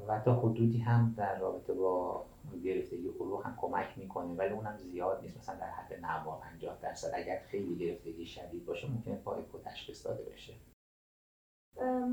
و 0.07 0.19
تا 0.19 0.35
حدودی 0.35 0.77
هم 0.77 1.13
در 1.17 1.39
رابطه 1.39 1.73
با 1.73 2.25
گرفتگی 2.63 3.07
عروق 3.07 3.45
هم 3.45 3.57
کمک 3.61 3.97
می‌کنه 3.97 4.33
ولی 4.33 4.53
اونم 4.53 4.77
زیاد 4.77 5.21
نیست. 5.21 5.37
مثلا 5.37 5.55
در 5.55 5.69
حد 5.69 5.93
90 5.93 6.39
50 6.39 6.77
درصد. 6.81 7.11
اگر 7.13 7.39
خیلی 7.39 7.75
گرفتگی 7.75 8.25
شدید 8.25 8.65
باشه 8.65 8.91
ممکنه 8.91 9.15
با 9.15 9.35
اکو 9.35 9.57
تشخیص 9.59 10.07
بشه. 10.07 10.53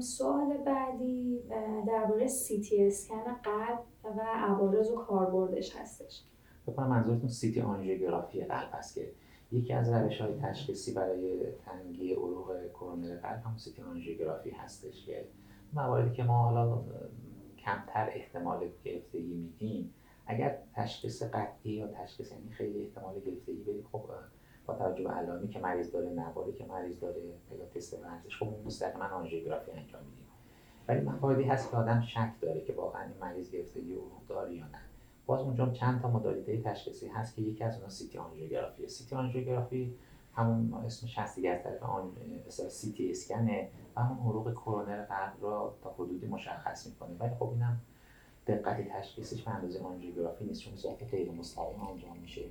سوال 0.00 0.56
بعدی. 0.56 1.27
درباره 1.86 2.26
سی 2.26 2.60
تی 2.60 2.86
اسکن 2.86 3.24
قلب 3.42 3.78
و 4.04 4.20
عوارض 4.20 4.90
و 4.90 4.96
کاربردش 4.96 5.76
هستش. 5.76 6.24
فکر 6.66 6.86
منظورتون 6.86 7.28
سیتی 7.28 7.60
آنژیوگرافی 7.60 8.44
قلب 8.44 8.70
است 8.72 8.94
که 8.94 9.12
یکی 9.52 9.72
از 9.72 9.92
روش 9.92 10.20
های 10.20 10.34
تشخیصی 10.34 10.92
برای 10.94 11.52
تنگی 11.64 12.14
عروق 12.14 12.72
کرونر 12.74 13.16
قلب 13.16 13.42
هم 13.44 13.56
سیتی 13.56 13.82
آنژیوگرافی 13.82 14.50
هستش 14.50 15.06
که 15.06 15.24
مواردی 15.72 16.16
که 16.16 16.22
ما 16.22 16.42
حالا 16.42 16.84
کمتر 17.58 18.10
احتمال 18.12 18.68
گرفتگی 18.84 19.34
میدیم 19.34 19.94
اگر 20.26 20.58
تشخیص 20.74 21.22
قطعی 21.22 21.72
یا 21.72 21.86
تشخیص 21.86 22.32
یعنی 22.32 22.50
خیلی 22.50 22.82
احتمال 22.82 23.20
گرفتگی 23.20 23.62
بدیم 23.62 23.86
خب 23.92 24.04
با 24.66 24.74
توجه 24.74 25.04
به 25.04 25.10
علائمی 25.10 25.48
که 25.48 25.58
مریض 25.58 25.92
داره 25.92 26.10
نواری 26.10 26.52
که 26.52 26.64
مریض 26.64 27.00
داره 27.00 27.22
یا 27.58 27.66
تست 27.74 27.94
ورزش 27.94 28.36
خب 28.38 28.48
مستقیما 28.66 29.04
آنژیوگرافی 29.04 29.70
انجام 29.70 30.02
میدیم. 30.04 30.27
ولی 30.88 31.00
مواردی 31.00 31.42
هست 31.42 31.70
که 31.70 31.76
آدم 31.76 32.00
شک 32.00 32.30
داره 32.40 32.60
که 32.60 32.72
واقعا 32.72 33.02
این 33.02 33.14
مریض 33.20 33.50
گرفتگی 33.50 33.92
عروق 33.92 34.26
داره 34.28 34.54
یا 34.54 34.64
نه. 34.64 34.78
باز 35.26 35.40
اونجا 35.40 35.70
چند 35.70 36.02
تا 36.02 36.10
modality 36.10 36.62
تشخیصی 36.62 37.08
هست 37.08 37.36
که 37.36 37.42
یکی 37.42 37.64
از 37.64 37.74
اونها 37.74 37.88
CT 37.88 38.18
آنژیوگرافی. 38.18 38.88
CT 38.88 39.14
آنژیوگرافی 39.14 39.94
همون 40.34 40.84
اسمش 40.84 41.18
هست 41.18 41.36
دیگه 41.36 41.50
از 41.50 41.62
طریق 41.62 41.82
آن 41.82 42.12
سی‌تی 42.48 43.10
اسکنه 43.10 43.68
و 43.96 44.00
همون 44.00 44.18
عروق 44.18 44.52
کرونر 44.52 45.04
قلب 45.04 45.34
را 45.42 45.74
تا 45.82 45.90
حدودی 45.90 46.26
مشخص 46.26 46.86
می‌کنه. 46.86 47.16
ولی 47.20 47.34
خب 47.34 47.48
اینم 47.48 47.80
دقت 48.46 48.88
تشخیصش 48.88 49.42
به 49.42 49.50
اندازه 49.50 49.80
آنژیوگرافی 49.80 50.44
نیست 50.44 50.60
چون 50.60 50.76
صورت 50.76 51.10
غیر 51.10 51.30
مستقیم 51.30 51.80
انجام 51.80 52.16
میشه 52.16 52.42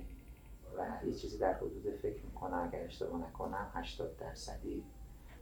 و 0.78 1.06
یه 1.06 1.14
چیزی 1.14 1.38
در 1.38 1.54
حدود 1.54 1.94
فکر 2.02 2.22
می‌کنم 2.24 2.68
اگر 2.68 2.84
اشتباه 2.84 3.20
نکنم 3.20 3.66
80 3.74 4.16
درصدی 4.16 4.82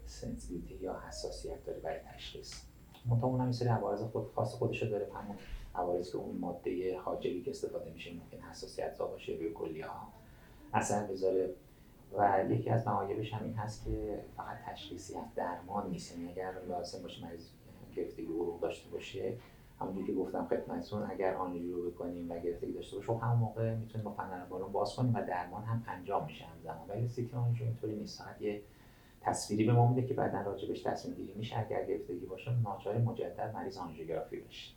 sensitivity 0.07 0.85
یا 0.85 1.01
حساسیت 1.09 1.65
داره 1.65 1.79
برای 1.79 1.99
تشخیص. 1.99 2.63
منتها 3.11 3.27
اون 3.27 3.41
هم 3.41 3.53
سری 3.53 3.69
عوارض 3.69 4.03
خود 4.03 4.27
خاص 4.35 4.55
خودش 4.55 4.83
داره. 4.83 5.09
همون 5.15 5.37
عوارضی 5.75 6.13
که 6.13 6.19
اون 6.19 6.37
ماده 6.39 6.99
حاجبی 6.99 7.43
که 7.43 7.51
استفاده 7.51 7.91
میشه 7.91 8.11
ممکن 8.13 8.49
حساسیت 8.51 8.95
زا 8.95 9.07
باشه 9.07 9.33
روی 9.33 9.53
کلیه 9.53 9.87
ها 9.87 10.09
اثر 10.73 11.07
بذاره 11.07 11.55
و 12.19 12.45
یکی 12.51 12.71
از 12.71 12.87
معایبش 12.87 13.35
هم 13.35 13.45
این 13.45 13.55
هست 13.55 13.85
که 13.85 14.25
فقط 14.37 14.57
تشخیصی 14.67 15.17
از 15.17 15.35
درمان 15.37 15.91
نیست. 15.91 16.13
یعنی 16.13 16.33
اگر 16.33 16.53
لازم 16.69 17.03
باشه 17.03 17.25
مریض 17.25 17.49
گرفتگی 17.97 18.27
عروق 18.27 18.61
داشته 18.61 18.91
باشه 18.91 19.37
همونجوری 19.81 20.07
که 20.07 20.13
گفتم 20.13 20.47
خدمتتون 20.51 21.11
اگر 21.11 21.35
آنژیو 21.35 21.77
رو 21.77 21.91
بکنیم 21.91 22.31
و 22.31 22.39
گرفتگی 22.39 22.73
داشته 22.73 22.97
باشه 22.97 23.13
خب 23.13 23.19
همون 23.23 23.39
موقع 23.39 23.75
می‌تونیم 23.75 24.05
با 24.05 24.11
فنر 24.11 24.45
بالون 24.45 24.73
باز 24.73 24.97
کنیم 24.97 25.15
و 25.15 25.27
درمان 25.27 25.63
هم 25.65 25.85
انجام 25.89 26.25
میشه 26.25 26.45
همزمان. 26.45 26.89
ولی 26.89 27.09
سیتی 27.09 27.37
آنژیو 27.37 27.67
اینطوری 27.67 27.97
نیست. 27.97 28.23
فقط 28.23 28.43
یه 28.43 28.63
تصویری 29.27 29.65
به 29.65 29.73
ما 29.73 29.89
میده 29.89 30.09
که 30.09 30.15
بعدا 30.15 30.41
راجبش 30.41 30.83
تصمیم 30.83 31.15
گیری 31.15 31.35
میشه. 31.35 31.59
اگر 31.59 31.85
گرفتگی 31.85 32.27
باشه 32.27 32.51
ناچار 32.65 32.99
مجدد 32.99 33.53
مریض 33.55 33.77
آنژیوگرافی 33.77 34.41
بشه. 34.41 34.75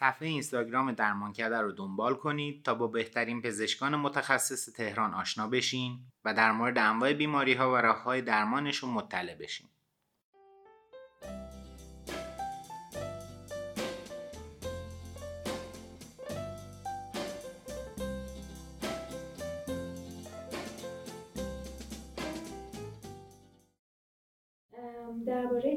صفحه 0.00 0.28
اینستاگرام 0.28 0.92
درمانکده 0.92 1.60
رو 1.60 1.72
دنبال 1.72 2.14
کنید 2.14 2.64
تا 2.64 2.74
با 2.74 2.86
بهترین 2.86 3.42
پزشکان 3.42 3.96
متخصص 3.96 4.72
تهران 4.72 5.14
آشنا 5.14 5.48
بشین 5.48 5.98
و 6.24 6.34
در 6.34 6.52
مورد 6.52 6.78
انواع 6.78 7.12
بیماری 7.12 7.54
ها 7.54 7.72
و 7.72 7.76
راه 7.76 8.02
های 8.02 8.22
درمانشون 8.22 8.90
مطلع 8.90 9.34
بشین. 9.34 9.68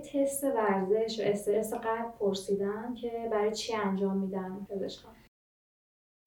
تست 0.01 0.43
ورزش 0.43 1.19
و 1.19 1.23
استرس 1.25 1.73
قلب 1.73 2.11
پرسیدن 2.19 2.93
که 2.93 3.29
برای 3.31 3.55
چی 3.55 3.75
انجام 3.75 4.17
میدن 4.17 4.67
پزشکان؟ 4.69 5.15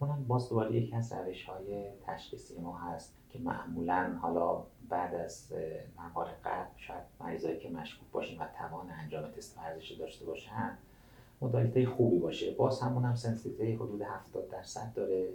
اونم 0.00 0.24
باز 0.28 0.48
دوباره 0.48 0.76
یکی 0.76 0.96
از 0.96 1.12
روش 1.12 1.44
های 1.44 1.90
تشخیصی 2.06 2.60
ما 2.60 2.78
هست 2.78 3.16
که 3.28 3.38
معمولا 3.38 4.18
حالا 4.22 4.64
بعد 4.88 5.14
از 5.14 5.52
نوار 5.98 6.26
قلب 6.44 6.70
شاید 6.76 7.02
مریضایی 7.20 7.58
که 7.58 7.70
مشکوک 7.70 8.10
باشیم 8.10 8.40
و 8.40 8.46
توان 8.58 8.90
انجام 8.90 9.30
تست 9.30 9.58
ورزش 9.58 9.90
داشته 9.90 10.26
باشن 10.26 10.78
modality 11.40 11.86
خوبی 11.86 12.18
باشه. 12.18 12.54
باز 12.54 12.80
همون 12.80 13.04
هم 13.04 13.14
sensitivity 13.14 13.74
حدود 13.74 14.02
70 14.02 14.50
درصد 14.50 14.92
داره. 14.94 15.28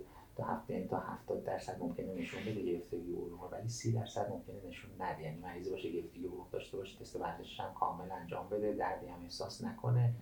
هفته 0.43 0.87
تا 0.87 0.99
70 0.99 1.43
درصد 1.43 1.79
ممکنه 1.79 2.13
نشون 2.13 2.41
بده 2.41 2.61
گرفتگی 2.61 3.13
عروق 3.13 3.49
ولی 3.53 3.69
30 3.69 3.91
درصد 3.91 4.29
ممکنه 4.29 4.55
نشون 4.67 4.91
نده. 4.99 5.23
یعنی 5.23 5.39
مریض 5.39 5.69
باشه 5.71 5.91
گرفتگی 5.91 6.27
عروق 6.27 6.49
داشته 6.51 6.77
باشه 6.77 6.99
تست 6.99 7.15
ورزشش 7.15 7.59
هم 7.59 7.73
کامل 7.73 8.11
انجام 8.11 8.49
بده 8.49 8.73
دردی 8.73 9.07
هم 9.07 9.23
احساس 9.23 9.63
نکنه 9.63 10.13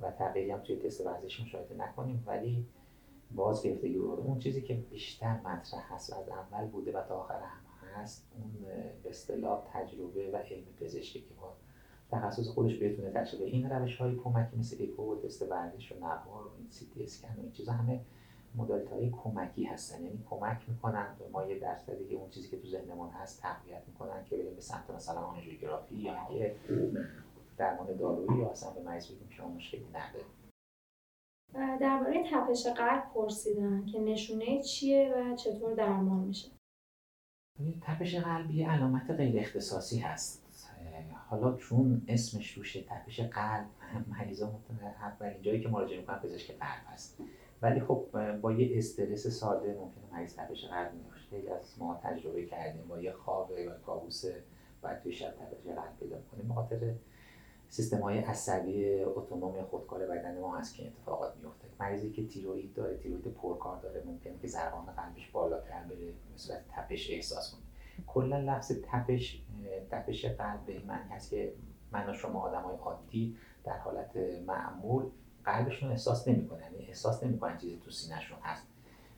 و 0.00 0.10
تغییری 0.10 0.50
هم 0.50 0.60
توی 0.60 0.76
تست 0.76 1.06
ورزشی 1.06 1.42
مشاهده 1.42 1.74
نکنیم. 1.74 2.22
ولی 2.26 2.66
باز 3.34 3.62
گرفتگی 3.62 3.94
عروق 3.98 4.26
اون 4.26 4.38
چیزی 4.38 4.62
که 4.62 4.74
بیشتر 4.74 5.40
مطرح 5.40 5.94
هست 5.94 6.12
و 6.12 6.16
از 6.16 6.28
اول 6.28 6.66
بوده 6.66 6.92
و 6.92 7.02
تا 7.02 7.14
آخر 7.14 7.40
هم 7.40 7.64
هست 7.96 8.26
اون 8.34 8.52
به 9.02 9.10
اصطلاح 9.10 9.62
تجربه 9.72 10.30
و 10.30 10.36
علم 10.36 10.64
پزشکی 10.80 11.20
که 11.20 11.34
با 11.40 11.54
تخصص 12.10 12.48
خودش 12.48 12.82
بتونه 12.82 13.10
تشخیص 13.10 13.40
این 13.40 13.70
روش 13.70 13.96
های 13.96 14.16
کمکی 14.16 14.56
مثل 14.56 14.76
اکو 14.80 15.12
و 15.12 15.20
تست 15.20 15.42
ورزش 15.42 15.92
و 15.92 15.94
نوار 15.94 16.46
و 16.46 16.50
این 16.58 16.70
سی 16.70 16.86
تی 16.94 17.04
اسکن 17.04 17.28
و 17.28 17.40
این 17.40 17.52
چیزا 17.52 17.72
همه 17.72 18.00
مدلت 18.54 18.90
های 18.90 19.10
کمکی 19.10 19.64
هستن. 19.64 20.04
یعنی 20.04 20.24
کمک 20.30 20.68
می‌کنن 20.68 21.16
به 21.18 21.28
ما 21.28 21.46
یه 21.46 21.58
درصدی 21.58 22.08
که 22.08 22.14
اون 22.14 22.30
چیزی 22.30 22.48
که 22.48 22.58
تو 22.58 22.68
ذهنمون 22.68 23.10
هست 23.10 23.42
تقویت 23.42 23.82
می‌کنن 23.88 24.24
که 24.24 24.36
بریم 24.36 24.54
به 24.54 24.60
سمت 24.60 24.90
مثلا 24.90 25.20
آنژیوگرافی 25.20 25.94
یا 25.94 26.28
اینکه 26.28 26.56
درمان 27.56 27.96
دارویی 27.96 28.40
یا 28.40 28.50
اصلا 28.50 28.70
به 28.70 28.82
مریض 28.82 29.06
بگیم 29.06 29.28
شما 29.30 29.48
مشکلی 29.48 29.86
نداره 29.88 30.24
درباره 31.80 32.24
تپش 32.32 32.66
قلب 32.66 33.04
پرسیدن 33.14 33.86
که 33.86 34.00
نشونه 34.00 34.62
چیه 34.62 35.14
و 35.16 35.36
چطور 35.36 35.74
درمان 35.74 36.18
میشه. 36.18 36.48
تپش 37.82 38.14
قلب 38.14 38.50
یه 38.50 38.70
علامت 38.70 39.10
غیر 39.10 39.40
اختصاصی 39.40 39.98
هست. 39.98 40.44
حالا 41.30 41.56
چون 41.56 42.04
اسمش 42.08 42.52
روشه 42.52 42.82
تپش 42.82 43.20
قلب 43.20 43.66
مریضا 44.08 44.60
اولین 45.00 45.42
جایی 45.42 45.60
که 45.60 45.68
مراجعه 45.68 46.00
می‌کنن 46.00 46.18
پزشک 46.18 46.50
قلب 46.50 46.82
هست. 46.86 47.18
ولی 47.64 47.80
خب 47.80 48.06
با 48.40 48.52
یه 48.52 48.78
استرس 48.78 49.26
ساده 49.26 49.68
ممکنه 49.68 50.04
مریض 50.12 50.36
تپش 50.36 50.64
قلب 50.64 50.90
خیلی 51.30 51.48
از 51.48 51.78
ما 51.78 52.00
تجربه 52.02 52.46
کردیم 52.46 52.88
با 52.88 53.00
یه 53.00 53.12
خواب 53.12 53.50
یا 53.58 53.78
کابوس 53.86 54.24
باید 54.82 55.00
توی 55.02 55.12
شب 55.12 55.30
تپش 55.30 55.64
قلب 55.64 55.96
پیدا 56.00 56.16
کنیم 56.30 56.48
به 56.48 56.54
خاطر 56.54 56.94
سیستم 57.68 58.00
های 58.00 58.18
عصبی 58.18 59.02
اتونوم 59.02 59.62
خودکار 59.62 60.06
بدن 60.06 60.40
ما 60.40 60.56
هست 60.56 60.76
که 60.76 60.86
اتفاقات 60.86 61.36
میفته 61.36 61.68
مریضی 61.80 62.10
که 62.10 62.26
تیروئید 62.26 62.74
داره 62.74 62.96
تیروئید 62.96 63.24
پرکار 63.24 63.80
داره 63.80 64.02
ممکنه 64.06 64.38
که 64.38 64.48
ضربان 64.48 64.86
قلبش 64.86 65.30
بالاتر 65.30 65.82
بره 65.82 66.06
به 66.06 66.36
صورت 66.36 66.64
تپش 66.72 67.10
احساس 67.10 67.52
کنه. 67.52 67.62
کلا 68.06 68.38
لفظ 68.38 68.72
تپش 68.82 69.42
تپش 69.90 70.24
قلب 70.24 70.66
به 70.66 70.78
معنی 70.86 71.10
هست 71.10 71.30
که 71.30 71.52
من 71.92 72.10
و 72.10 72.12
شما 72.12 72.40
آدم 72.40 72.62
های 72.62 72.76
عادی 72.76 73.36
در 73.64 73.78
حالت 73.78 74.16
معمول 74.46 75.04
قلبشون 75.44 75.90
احساس 75.90 76.28
نمی‌کنن 76.28 76.62
یعنی 76.72 76.86
احساس 76.88 77.24
نمی‌کنن 77.24 77.58
چیزی 77.58 77.78
تو 77.84 77.90
سینهشون 77.90 78.38
هست. 78.42 78.66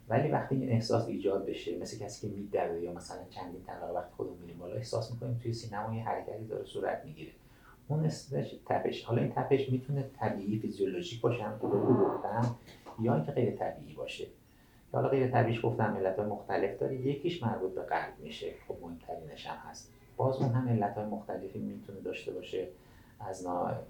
ولی 0.08 0.30
وقتی 0.30 0.54
این 0.54 0.70
احساس 0.70 1.08
ایجاد 1.08 1.46
بشه 1.46 1.78
مثل 1.78 1.98
کسی 1.98 2.28
که 2.28 2.34
میدوه 2.34 2.80
یا 2.80 2.92
مثلا 2.92 3.18
چندین 3.30 3.62
طبقه 3.66 3.92
وقتی 3.92 4.12
خودمون 4.16 4.38
میریم 4.38 4.58
بالا 4.58 4.74
احساس 4.74 5.12
می‌کنیم 5.12 5.40
توی 5.42 5.52
سینه‌مون 5.52 5.94
یه 5.94 6.04
حرکتی 6.04 6.44
داره 6.44 6.64
صورت 6.64 7.02
می‌گیره. 7.04 7.32
اون 7.88 8.04
اسمش 8.04 8.54
تپش 8.66 9.04
حالا 9.04 9.22
این 9.22 9.32
تپش 9.32 9.70
می‌تونه 9.70 10.04
طبیعی 10.20 10.58
فیزیولوژیک 10.58 11.20
باشه 11.20 11.42
هم 11.42 11.58
گفتم 11.58 12.56
یا 13.00 13.14
اینکه 13.14 13.32
غیر 13.32 13.56
طبیعی 13.56 13.94
باشه. 13.94 14.26
حالا 14.92 15.08
غیر 15.08 15.30
طبیعیش 15.30 15.64
گفتم 15.64 15.96
علت 15.96 16.18
مختلف 16.18 16.78
داره 16.78 16.94
یکیش 16.94 17.42
مربوط 17.42 17.74
به 17.74 17.82
قلب 17.82 18.14
میشه. 18.18 18.52
خب 18.68 18.76
مهمترینش 18.82 19.46
هم 19.46 19.70
هست. 19.70 19.92
باز 20.16 20.36
اون 20.36 20.52
هم 20.52 20.68
علت 20.68 20.98
مختلفی 20.98 21.58
می‌تونه 21.58 22.00
داشته 22.00 22.32
باشه. 22.32 22.68
از 23.20 23.46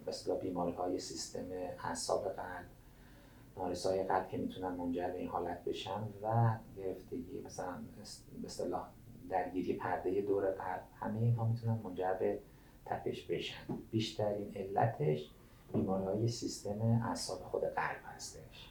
مثلا 0.06 0.34
بیماری 0.34 0.72
های 0.72 0.98
سیستم 0.98 1.46
اعصاب 1.84 2.28
قلب. 2.28 2.66
نارس 3.56 3.86
های 3.86 4.04
قلب 4.04 4.28
که 4.28 4.36
می‌تونن 4.36 4.68
منجر 4.68 5.08
به 5.08 5.18
این 5.18 5.28
حالت 5.28 5.64
بشن 5.64 6.02
و 6.22 6.56
گرفتگی 6.76 7.40
مثلا 7.44 7.74
به 8.42 8.46
اصطلاح 8.46 8.88
درگیری 9.30 9.72
پرده 9.72 10.20
دور 10.20 10.50
قلب 10.50 10.82
همه 11.00 11.18
اینها 11.18 11.44
می‌تونن 11.44 11.80
منجر 11.84 12.14
به 12.14 12.38
تپش 12.84 13.26
بشن. 13.26 13.64
بیشترین 13.90 14.52
علتش 14.56 15.30
بیماری 15.72 16.04
های 16.04 16.28
سیستم 16.28 16.82
اعصاب 16.82 17.38
خود 17.38 17.62
قلب 17.64 18.00
هستش 18.14 18.70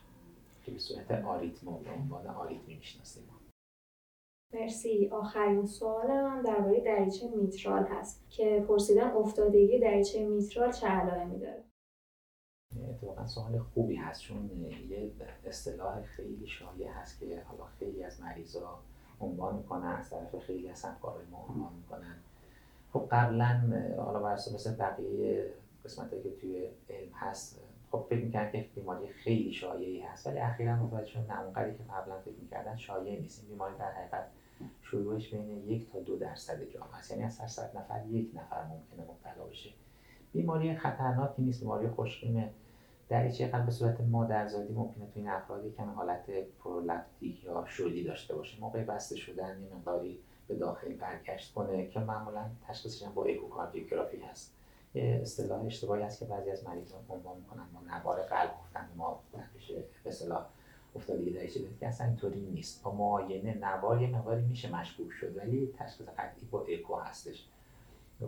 که 0.63 0.71
به 0.71 0.79
صورت 0.79 1.11
آریتم 1.11 1.65
به 1.65 1.91
عنوان 1.91 2.27
آریتمی 2.27 2.75
می‌شناسیم. 2.75 3.23
مرسی. 4.53 5.09
آخرین 5.11 5.65
سوالم 5.65 6.41
درباره 6.41 6.81
دریچه 6.81 7.27
میترال 7.35 7.83
هست 7.83 8.25
که 8.29 8.65
پرسیدن 8.67 9.11
افتادگی 9.11 9.79
دریچه 9.79 10.27
میترال 10.27 10.71
چه 10.71 10.87
علائمی 10.87 11.39
داره؟ 11.39 11.63
اتفاقا 12.89 13.27
سوال 13.27 13.59
خوبی 13.59 13.95
هست 13.95 14.21
چون 14.21 14.49
یه 14.89 15.11
اصطلاح 15.45 16.01
خیلی 16.01 16.47
شایع 16.47 16.87
هست 16.89 17.19
که 17.19 17.41
حالا 17.41 17.65
خیلی 17.65 18.03
از 18.03 18.21
مریضا 18.21 18.79
عنوان 19.19 19.55
می‌کنن 19.55 19.87
از 19.87 20.09
طرف 20.09 20.39
خیلی 20.39 20.69
از 20.69 20.83
همکارای 20.83 21.25
ما 21.25 21.45
عنوان 21.49 21.73
می‌کنن. 21.73 22.15
خب 22.93 23.07
قبلا 23.11 23.61
حالا 23.97 24.33
مثل 24.33 24.75
بقیه 24.75 25.53
قسمت 25.85 26.23
که 26.23 26.31
توی 26.41 26.69
علم 26.89 27.11
هست 27.13 27.61
خب 27.91 28.05
فکر 28.09 28.25
می‌کنن 28.25 28.51
که 28.51 28.69
بیماری 28.75 29.07
خیلی 29.07 29.53
شایعی 29.53 30.01
هست 30.01 30.27
ولی 30.27 30.39
اخیرا 30.39 30.75
متوجه 30.75 31.09
شدن 31.09 31.25
نه 31.27 31.41
اونقدری 31.41 31.77
که 31.77 31.83
قبلا 31.83 32.19
فکر 32.19 32.35
می‌کردن 32.41 32.77
شایع 32.77 33.19
نیست. 33.19 33.39
این 33.39 33.49
بیماری 33.49 33.77
در 33.77 33.91
حقیقت 33.91 34.25
شروعش 34.81 35.29
بین 35.29 35.49
یک 35.49 35.91
تا 35.91 35.99
دو 35.99 36.17
درصد 36.17 36.63
جامعه 36.63 36.97
است 36.97 37.11
یعنی 37.11 37.23
از 37.23 37.39
هر 37.39 37.47
صد 37.47 37.77
نفر 37.77 38.05
یک 38.05 38.29
نفر 38.33 38.63
ممکنه 38.63 39.11
مبتلا 39.11 39.43
بشه. 39.43 39.69
بیماری 40.33 40.75
خطرناکی 40.75 41.41
نیست 41.41 41.59
بیماری 41.59 41.87
خوشقیمه. 41.87 42.49
دریچه 43.09 43.47
قلب 43.47 43.65
به 43.65 43.71
صورت 43.71 44.01
مادرزادی 44.01 44.73
ممکنه 44.73 45.05
تو 45.05 45.19
این 45.19 45.29
افراد 45.29 45.75
کم 45.75 45.89
حالت 45.89 46.25
پرولپتیک 46.63 47.43
یا 47.43 47.65
شلی 47.67 48.03
داشته 48.03 48.35
باشه. 48.35 48.59
موقع 48.59 48.83
بسته 48.83 49.15
شدن 49.15 49.61
یه 49.61 49.75
مقداری 49.75 50.19
به 50.47 50.55
داخل 50.55 50.93
برگشت 50.93 51.53
کنه 51.53 51.87
که 51.87 51.99
معمولا 51.99 52.45
تشخیصش 52.67 53.07
با 53.07 53.25
اکوکاردیوگرافی 53.25 54.17
هست. 54.17 54.55
اصطلاح 54.95 55.65
اشتباهی 55.65 56.03
هست 56.03 56.19
که 56.19 56.25
بعضی 56.25 56.51
از 56.51 56.67
مریضان 56.67 56.99
عنوان 57.09 57.37
می‌کنن 57.37 57.65
ما 57.73 57.97
نوار 57.97 58.21
قلب 58.21 58.51
گفتن 58.61 58.89
ما 58.95 59.19
بشه 59.55 59.83
به 60.03 60.09
اصطلاح 60.09 60.45
افتادگی 60.95 61.31
دریچه 61.31 61.59
دارید 61.59 61.79
که 61.79 61.87
اصلا 61.87 62.07
اینطوری 62.07 62.39
نیست. 62.39 62.83
با 62.83 62.91
معاینه 62.91 63.57
نوار 63.57 64.01
یه 64.01 64.07
مقداری 64.07 64.45
میشه 64.45 64.75
مشکوک 64.75 65.11
شد 65.11 65.37
ولی 65.37 65.73
تشخیص 65.77 66.07
قطعی 66.07 66.47
با 66.51 66.61
اکو 66.61 66.95
هستش. 66.95 67.47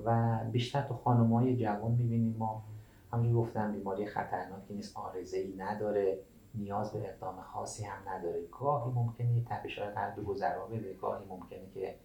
و 0.05 0.39
بیشتر 0.51 0.81
تو 0.81 0.93
های 0.93 1.57
جوان 1.57 1.91
می‌بینیم 1.91 2.35
ما 2.39 2.63
همونجور 3.13 3.41
گفتم 3.41 3.71
بیماری 3.71 4.05
خطرناکی 4.05 4.73
نیست 4.73 4.97
آرزه 4.97 5.37
ای 5.37 5.53
نداره 5.57 6.19
نیاز 6.55 6.91
به 6.91 7.09
اقدام 7.09 7.41
خاصی 7.41 7.85
هم 7.85 8.09
نداره. 8.09 8.41
گاهی 8.59 8.91
ممکنه 8.91 9.33
یه 9.33 9.43
تپش 9.45 9.79
قلب 9.79 10.25
گذرا 10.25 10.65
بده 10.65 10.93
گاهی 10.93 11.25
ممکنه 11.29 11.69
که 11.73 11.95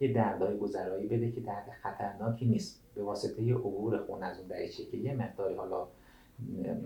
یه 0.00 0.12
دردای 0.12 0.58
گذرایی 0.58 1.06
بده 1.06 1.32
که 1.32 1.40
درد 1.40 1.70
خطرناکی 1.82 2.46
نیست. 2.46 2.82
به 2.94 3.02
واسطه 3.02 3.54
عبور 3.54 3.98
خون 3.98 4.22
از 4.22 4.38
اون 4.38 4.48
دریچه 4.48 4.84
که 4.84 4.96
یه 4.96 5.14
مقداری 5.14 5.54
حالا 5.54 5.86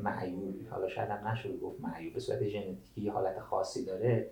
معیوب 0.03 0.55
حالا 0.71 0.89
شاید 0.89 1.11
هم 1.11 1.29
نشده 1.29 1.57
گفت 1.57 1.81
معیوب 1.81 2.15
به 2.15 2.21
صورت 2.21 2.49
ژنتیکی 2.49 3.01
یه 3.01 3.13
حالت 3.13 3.41
خاصی 3.41 3.85
داره. 3.85 4.31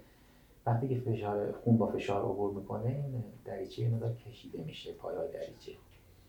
وقتی 0.67 0.89
که 0.89 1.01
فشار 1.01 1.53
خون 1.53 1.77
با 1.77 1.87
فشار 1.87 2.25
عبور 2.25 2.53
می‌کنه 2.53 2.87
این 2.87 3.25
دریچه 3.45 3.89
مقدار 3.89 4.15
کشیده 4.15 4.63
میشه 4.63 4.93
پایای 4.93 5.33
دریچه. 5.33 5.73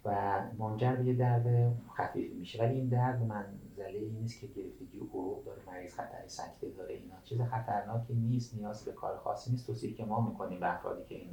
و 0.06 0.42
منجر 0.58 0.96
به 0.96 1.06
یه 1.06 1.14
درد 1.14 1.74
خفیفی 1.94 2.34
میشه. 2.34 2.64
ولی 2.64 2.74
این 2.74 2.88
درد 2.88 3.22
منزله 3.22 4.00
ای 4.00 4.10
نیست 4.22 4.42
که 4.42 4.48
گرفتگی 4.48 5.00
عروق 5.14 5.46
داره 5.46 5.62
مریض 5.68 5.94
خطر 5.94 6.28
سکته 6.28 6.68
داره 6.78 6.94
اینا. 6.94 7.16
چیز 7.24 7.42
خطرناکی 7.42 8.14
نیست 8.14 8.56
نیاز 8.56 8.86
به 8.86 8.92
کار 8.92 9.18
خاصی 9.18 9.52
نیست. 9.52 9.68
توصیه 9.68 9.94
که 9.94 10.06
ما 10.06 10.30
می‌کنیم 10.30 10.60
به 10.60 10.76
افرادی 10.76 11.04
که 11.10 11.16
این 11.16 11.30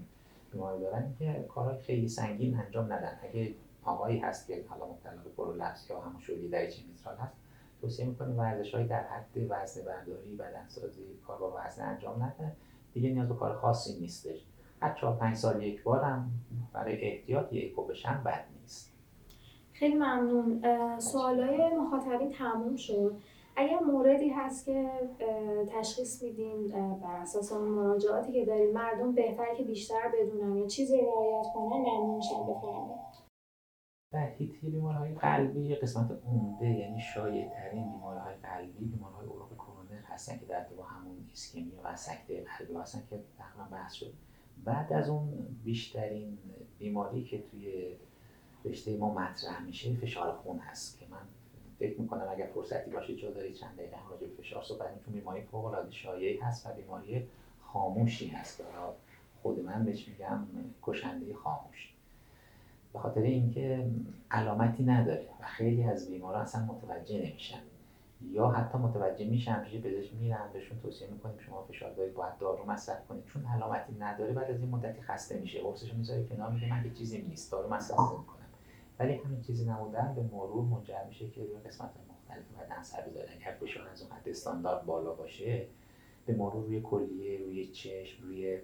بیماری 0.52 0.80
دارن 0.80 1.14
که 1.18 1.44
کارهای 1.48 1.78
خیلی 1.78 2.08
سنگین 2.08 2.58
انجام 2.58 2.92
ندن. 2.92 3.18
اگه 3.22 3.54
آقایی 3.84 4.18
هست 4.18 4.46
که 4.46 4.64
حالا 4.68 4.86
مبتلا 4.86 5.22
به 5.24 5.30
پرولپس 5.36 5.90
یا 5.90 6.00
همون 6.00 6.20
شدی 6.20 6.48
دریچه 6.48 6.82
میترال 6.88 7.16
هست 7.16 7.36
توصیه 7.80 8.06
می‌کنیم 8.06 8.38
ورزش 8.38 8.74
های 8.74 8.84
در 8.84 9.02
حد 9.02 9.36
وزن 9.48 9.84
برداری 9.84 10.36
بدنسازی 10.36 11.02
کار 11.26 11.38
با 11.38 11.54
وزن 11.58 11.88
انجام 11.88 12.22
نده. 12.22 12.52
دیگه 12.94 13.10
نیاز 13.10 13.28
به 13.28 13.34
کار 13.34 13.54
خاصی 13.54 14.00
نیستش. 14.00 14.44
هر 14.82 14.94
چهار 14.94 15.16
پنج 15.16 15.36
سال 15.36 15.62
یک 15.62 15.82
بار 15.82 16.04
هم 16.04 16.30
برای 16.72 17.00
احتیاط 17.00 17.52
یک 17.52 17.72
اکو 17.72 17.84
بشن 17.84 18.22
بد 18.24 18.44
نیست. 18.60 18.92
خیلی 19.72 19.94
ممنون. 19.94 20.62
سوالای 20.98 21.74
مخاطبین 21.74 22.32
تموم 22.32 22.76
شد. 22.76 23.16
اگر 23.56 23.78
موردی 23.78 24.28
هست 24.28 24.66
که 24.66 24.90
تشخیص 25.68 26.22
میدین 26.22 26.68
بر 27.00 27.16
اساس 27.16 27.52
اون 27.52 27.68
مراجعاتی 27.68 28.32
که 28.32 28.44
داریم 28.44 28.72
مردم 28.72 29.12
بهتر 29.12 29.54
که 29.54 29.62
بیشتر 29.62 30.12
بدونن 30.14 30.56
یا 30.56 30.66
چیزی 30.66 30.96
رعایت 30.96 31.46
کنن 31.54 31.76
ممنون 31.76 32.16
میشم 32.16 32.46
بفرمایید. 32.46 33.26
در 34.12 34.30
هیتی 34.30 34.70
بیمارهای 34.70 35.14
قلبی 35.14 35.74
قسمت 35.74 36.10
عمده 36.26 36.66
یعنی 36.66 37.00
شایع 37.00 37.48
ترین 37.48 37.92
بیمارهای 37.92 38.34
قلبی 38.34 38.84
بیمارهای 38.84 39.26
عروق 39.26 39.54
کرونر 39.54 40.02
هستن 40.04 40.38
که 40.38 40.46
در 40.46 40.66
با 40.76 40.84
همون 40.84 41.26
ایسکمی 41.28 41.72
و 41.84 41.96
سکته 41.96 42.44
قلبی 42.58 42.74
هستن 42.74 43.02
که 43.10 43.22
تقریبا 43.38 43.76
بحث 43.76 43.92
شد. 43.92 44.12
بعد 44.64 44.92
از 44.92 45.08
اون 45.08 45.56
بیشترین 45.64 46.38
بیماری 46.78 47.24
که 47.24 47.42
توی 47.42 47.96
رشته 48.64 48.96
ما 48.96 49.14
مطرح 49.14 49.62
میشه 49.62 49.94
فشار 49.94 50.32
خون 50.32 50.58
هست 50.58 50.98
که 50.98 51.06
من 51.10 51.26
فکر 51.78 52.00
می‌کنم 52.00 52.26
اگر 52.30 52.46
فرصتی 52.54 52.90
باشه 52.90 53.16
جا 53.16 53.30
دارید 53.30 53.54
چند 53.54 53.76
دقیقه 53.76 53.96
هم 53.96 54.10
راجع 54.10 54.26
به 54.26 54.42
فشار 54.42 54.62
صحبت 54.62 55.04
چون 55.04 55.14
بیماری 55.14 55.42
فوق 55.42 55.64
العاده 55.64 55.90
شایعی 55.90 56.38
هست 56.38 56.66
و 56.66 56.70
بیماری 56.72 57.26
خاموشی 57.60 58.28
هست. 58.28 58.62
خود 59.42 59.60
من 59.60 59.84
بهش 59.84 60.08
میگم 60.08 60.38
کشنده 60.82 61.34
خاموش. 61.34 61.92
به 62.92 62.98
خاطر 62.98 63.20
اینکه 63.20 63.86
علامتی 64.30 64.84
نداره 64.84 65.26
و 65.40 65.46
خیلی 65.46 65.84
از 65.84 66.10
بیماران 66.10 66.42
اصلا 66.42 66.64
متوجه 66.64 67.18
نمیشن 67.18 67.58
یا 68.32 68.48
حتی 68.48 68.78
متوجه 68.78 69.24
میشن 69.24 69.62
پیش 69.64 69.80
پزشک 69.80 70.14
میرن 70.14 70.48
بهشون 70.52 70.78
توصیه 70.78 71.08
می‌کنیم 71.08 71.38
شما 71.38 71.62
فشار 71.62 71.92
دارید 71.92 72.14
باید 72.14 72.38
دارو 72.38 72.70
مصرف 72.70 73.06
کنید. 73.06 73.24
چون 73.24 73.46
علامتی 73.46 73.94
نداره 74.00 74.32
بعد 74.32 74.50
از 74.50 74.60
این 74.60 74.70
مدتی 74.70 75.02
خسته 75.02 75.38
میشه. 75.38 75.62
قرصش 75.62 75.94
می‌ذاره 75.94 76.24
کنار 76.24 76.50
میگه 76.50 76.70
من 76.70 76.90
چیزی 76.94 77.22
نیست. 77.22 77.52
دارو 77.52 77.74
مصرف 77.74 77.98
نمی‌کنم. 77.98 78.35
ولی 78.98 79.14
همین 79.14 79.42
چیزی 79.42 79.64
نمودن 79.64 80.14
به 80.14 80.22
مرور 80.22 80.64
منجر 80.64 81.04
میشه 81.08 81.30
که 81.30 81.44
روی 81.44 81.58
قسمت 81.58 81.90
مختلف 82.10 82.44
بدن 82.48 82.72
اثر 82.72 83.02
بذاره 83.02 83.28
اگر 83.40 83.56
فشار 83.60 83.88
از 83.88 84.02
اون 84.02 84.12
حد 84.12 84.28
استاندارد 84.28 84.86
بالا 84.86 85.14
باشه 85.14 85.66
به 86.26 86.34
مرور 86.34 86.64
روی 86.64 86.80
کلیه 86.80 87.38
روی 87.38 87.66
چشم 87.66 88.22
روی 88.22 88.58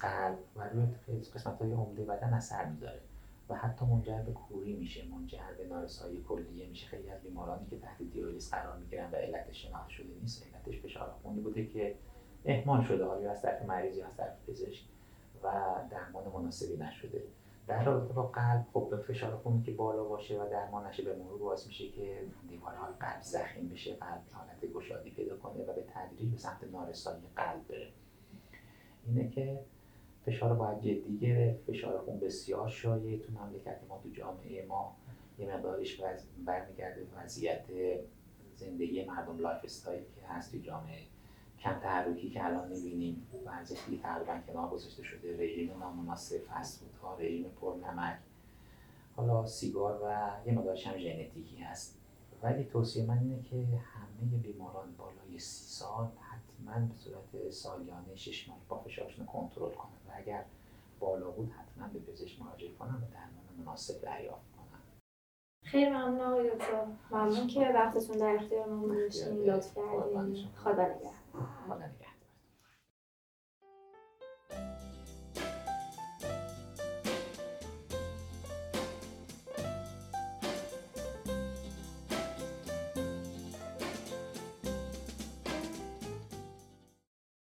قلب 0.00 0.38
و 0.56 0.62
روی 0.68 0.86
قسمت 1.34 1.62
های 1.62 1.72
عمده 1.72 2.04
بدن 2.04 2.34
اثر 2.34 2.64
می‌ذاره 2.64 3.00
و 3.48 3.54
حتی 3.54 3.84
منجر 3.84 4.22
به 4.22 4.32
کوری 4.32 4.72
میشه 4.72 5.08
منجر 5.08 5.52
به 5.58 5.66
نارسایی 5.66 6.24
کلیه 6.28 6.66
میشه. 6.66 6.86
خیلی 6.86 7.10
از 7.10 7.22
بیمارانی 7.22 7.66
که 7.70 7.78
تحت 7.78 8.02
دیالیز 8.02 8.50
قرار 8.50 8.76
می‌گیرن 8.78 9.10
و 9.10 9.16
علتش 9.16 9.62
شناخته 9.66 9.92
شده 9.92 10.06
نیست 10.22 10.46
علتش 10.46 10.80
فشار 10.80 11.14
خونی 11.22 11.40
بوده 11.40 11.66
که 11.66 11.94
اهمال 12.44 12.84
شده 12.84 13.04
حالا 13.04 13.30
از 13.30 13.42
طرف 13.42 13.62
مریض 13.62 13.96
یا 13.96 14.06
از 14.06 14.16
طرف 14.16 14.48
پزشک 14.48 14.84
و 15.42 15.50
درمان 15.90 16.24
مناسبی 16.34 16.76
نشده. 16.76 17.22
در 17.68 17.84
رابطه 17.84 18.12
با 18.12 18.22
قلب 18.22 18.66
خب 18.72 18.96
فشار 19.08 19.36
خونی 19.36 19.62
که 19.62 19.72
بالا 19.72 20.04
باشه 20.04 20.42
و 20.42 20.50
درمان 20.50 20.86
نشه 20.86 21.02
به 21.02 21.16
مرور 21.16 21.38
باعث 21.38 21.66
میشه 21.66 21.88
که 21.88 22.22
دیوارهای 22.48 22.92
قلب 23.00 23.20
ضخیم 23.22 23.68
بشه 23.68 23.94
قلب 23.94 24.22
حالت 24.32 24.72
گشادی 24.74 25.10
پیدا 25.10 25.36
کنه 25.36 25.62
و 25.62 25.72
به 25.74 25.84
تدریج 25.94 26.30
به 26.30 26.36
سمت 26.36 26.64
نارسایی 26.72 27.22
قلب 27.36 27.68
بره. 27.68 27.88
اینه 29.06 29.28
که 29.28 29.60
فشار 30.26 30.54
باید 30.54 30.80
جدی 30.80 31.18
گرفت 31.18 31.70
فشار 31.70 31.98
خون 31.98 32.20
بسیار 32.20 32.68
شایع 32.68 33.18
تو 33.18 33.32
مملکت 33.32 33.80
ما 33.88 34.00
تو 34.02 34.08
جامعه 34.10 34.66
ما. 34.66 34.96
یه 35.38 35.54
مقدارش 35.54 36.00
برمیگرده 36.46 37.06
وضعیت 37.16 37.64
زندگی 38.56 39.04
مردم 39.04 39.38
lifestyle 39.38 40.02
که 40.02 40.26
هست 40.26 40.52
تو 40.52 40.58
جامعه. 40.58 41.02
کم 41.60 41.78
تحرکی 41.80 42.30
که 42.30 42.44
الان 42.44 42.68
می‌بینیم 42.68 43.26
ورزشی 43.46 44.00
تقریبا 44.02 44.38
کنار 44.46 44.68
گذاشته 44.68 45.02
شده 45.02 45.36
رژیم 45.36 45.78
نامناسب 45.78 46.38
فست 46.38 46.84
ها 47.02 47.16
رژیم 47.16 47.46
پرنمک 47.60 48.18
حالا 49.16 49.46
سیگار 49.46 50.00
و 50.04 50.30
یه 50.46 50.54
مقدارش 50.54 50.86
هم 50.86 50.98
ژنتیکی 50.98 51.56
هست. 51.56 51.98
ولی 52.42 52.64
توصیه 52.64 53.06
من 53.06 53.18
اینه 53.18 53.42
که 53.42 53.56
همه 53.56 54.38
بیماران 54.42 54.94
بالای 54.98 55.38
سی 55.38 55.64
سال 55.64 56.08
حتما 56.20 56.86
به 56.86 56.94
صورت 56.94 57.50
سالیانه 57.50 58.16
شش 58.16 58.48
ماه 58.48 58.58
با 58.68 58.78
فشارشون 58.78 59.26
کنترل 59.26 59.70
کنن 59.70 59.90
و 60.08 60.12
اگر 60.14 60.44
بالا 61.00 61.30
بود 61.30 61.50
حتما 61.52 61.88
به 61.88 61.98
پزشک 61.98 62.42
مراجعه 62.42 62.72
کنن 62.72 62.94
و 62.94 63.06
درمان 63.12 63.66
مناسب 63.66 64.02
دریافت 64.02 64.52
کنن. 64.56 64.80
خیلی 65.64 65.90
ممنون 65.90 66.20
آقای 66.20 66.50
دکتر. 66.50 66.86
ممنون 67.10 67.46
که 67.46 67.60
وقتتون 67.60 68.16
در 68.16 68.36
اختیار 68.40 68.68
ما 68.68 68.82
گذاشتین 68.82 69.38
لطف 69.38 69.74
کردین. 69.74 70.46
خدا 70.56 70.82
نگهدار. 70.82 71.12
خدا 71.68 71.86
نگهدار 71.86 72.08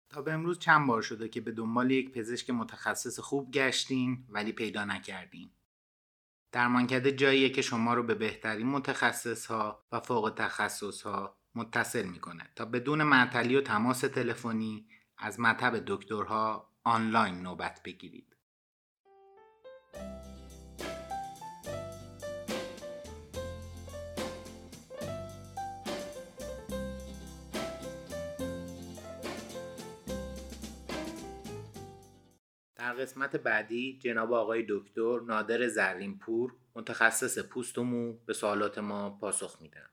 تا 0.10 0.22
به 0.22 0.34
امروز 0.34 0.60
چند 0.60 0.88
بار 0.88 1.02
شده 1.02 1.30
که 1.30 1.42
به 1.42 1.52
دنبال 1.52 1.92
یک 1.92 2.12
پزشک 2.12 2.50
متخصص 2.50 3.20
خوب 3.20 3.52
گشتین 3.52 4.26
ولی 4.30 4.52
پیدا 4.52 4.86
نکردین. 4.86 5.52
درمانکده 6.52 7.12
جاییه 7.12 7.50
که 7.50 7.62
شما 7.62 7.94
رو 7.94 8.04
به 8.04 8.16
بهترین 8.16 8.68
متخصص 8.68 9.46
ها 9.46 9.86
و 9.92 10.00
فوق 10.00 10.34
تخصص 10.38 11.02
ها 11.02 11.41
متصل 11.56 12.06
می‌کنه 12.06 12.50
تا 12.56 12.66
بدون 12.66 13.04
معطلی 13.04 13.56
و 13.56 13.62
تماس 13.62 14.00
تلفنی 14.00 14.86
از 15.18 15.40
مطب 15.40 15.84
دکترها 15.88 16.70
آنلاین 16.84 17.42
نوبت 17.42 17.82
بگیرید. 17.86 18.36
در 32.76 32.94
قسمت 32.94 33.36
بعدی 33.36 34.00
جناب 34.00 34.34
آقای 34.34 34.66
دکتر 34.70 35.20
نادر 35.20 35.68
زرینپور 35.68 36.56
متخصص 36.76 37.40
پوست 37.40 37.78
و 37.78 37.84
مو 37.84 38.14
به 38.14 38.34
سوالات 38.34 38.78
ما 38.78 39.10
پاسخ 39.10 39.62
میدن 39.62 39.90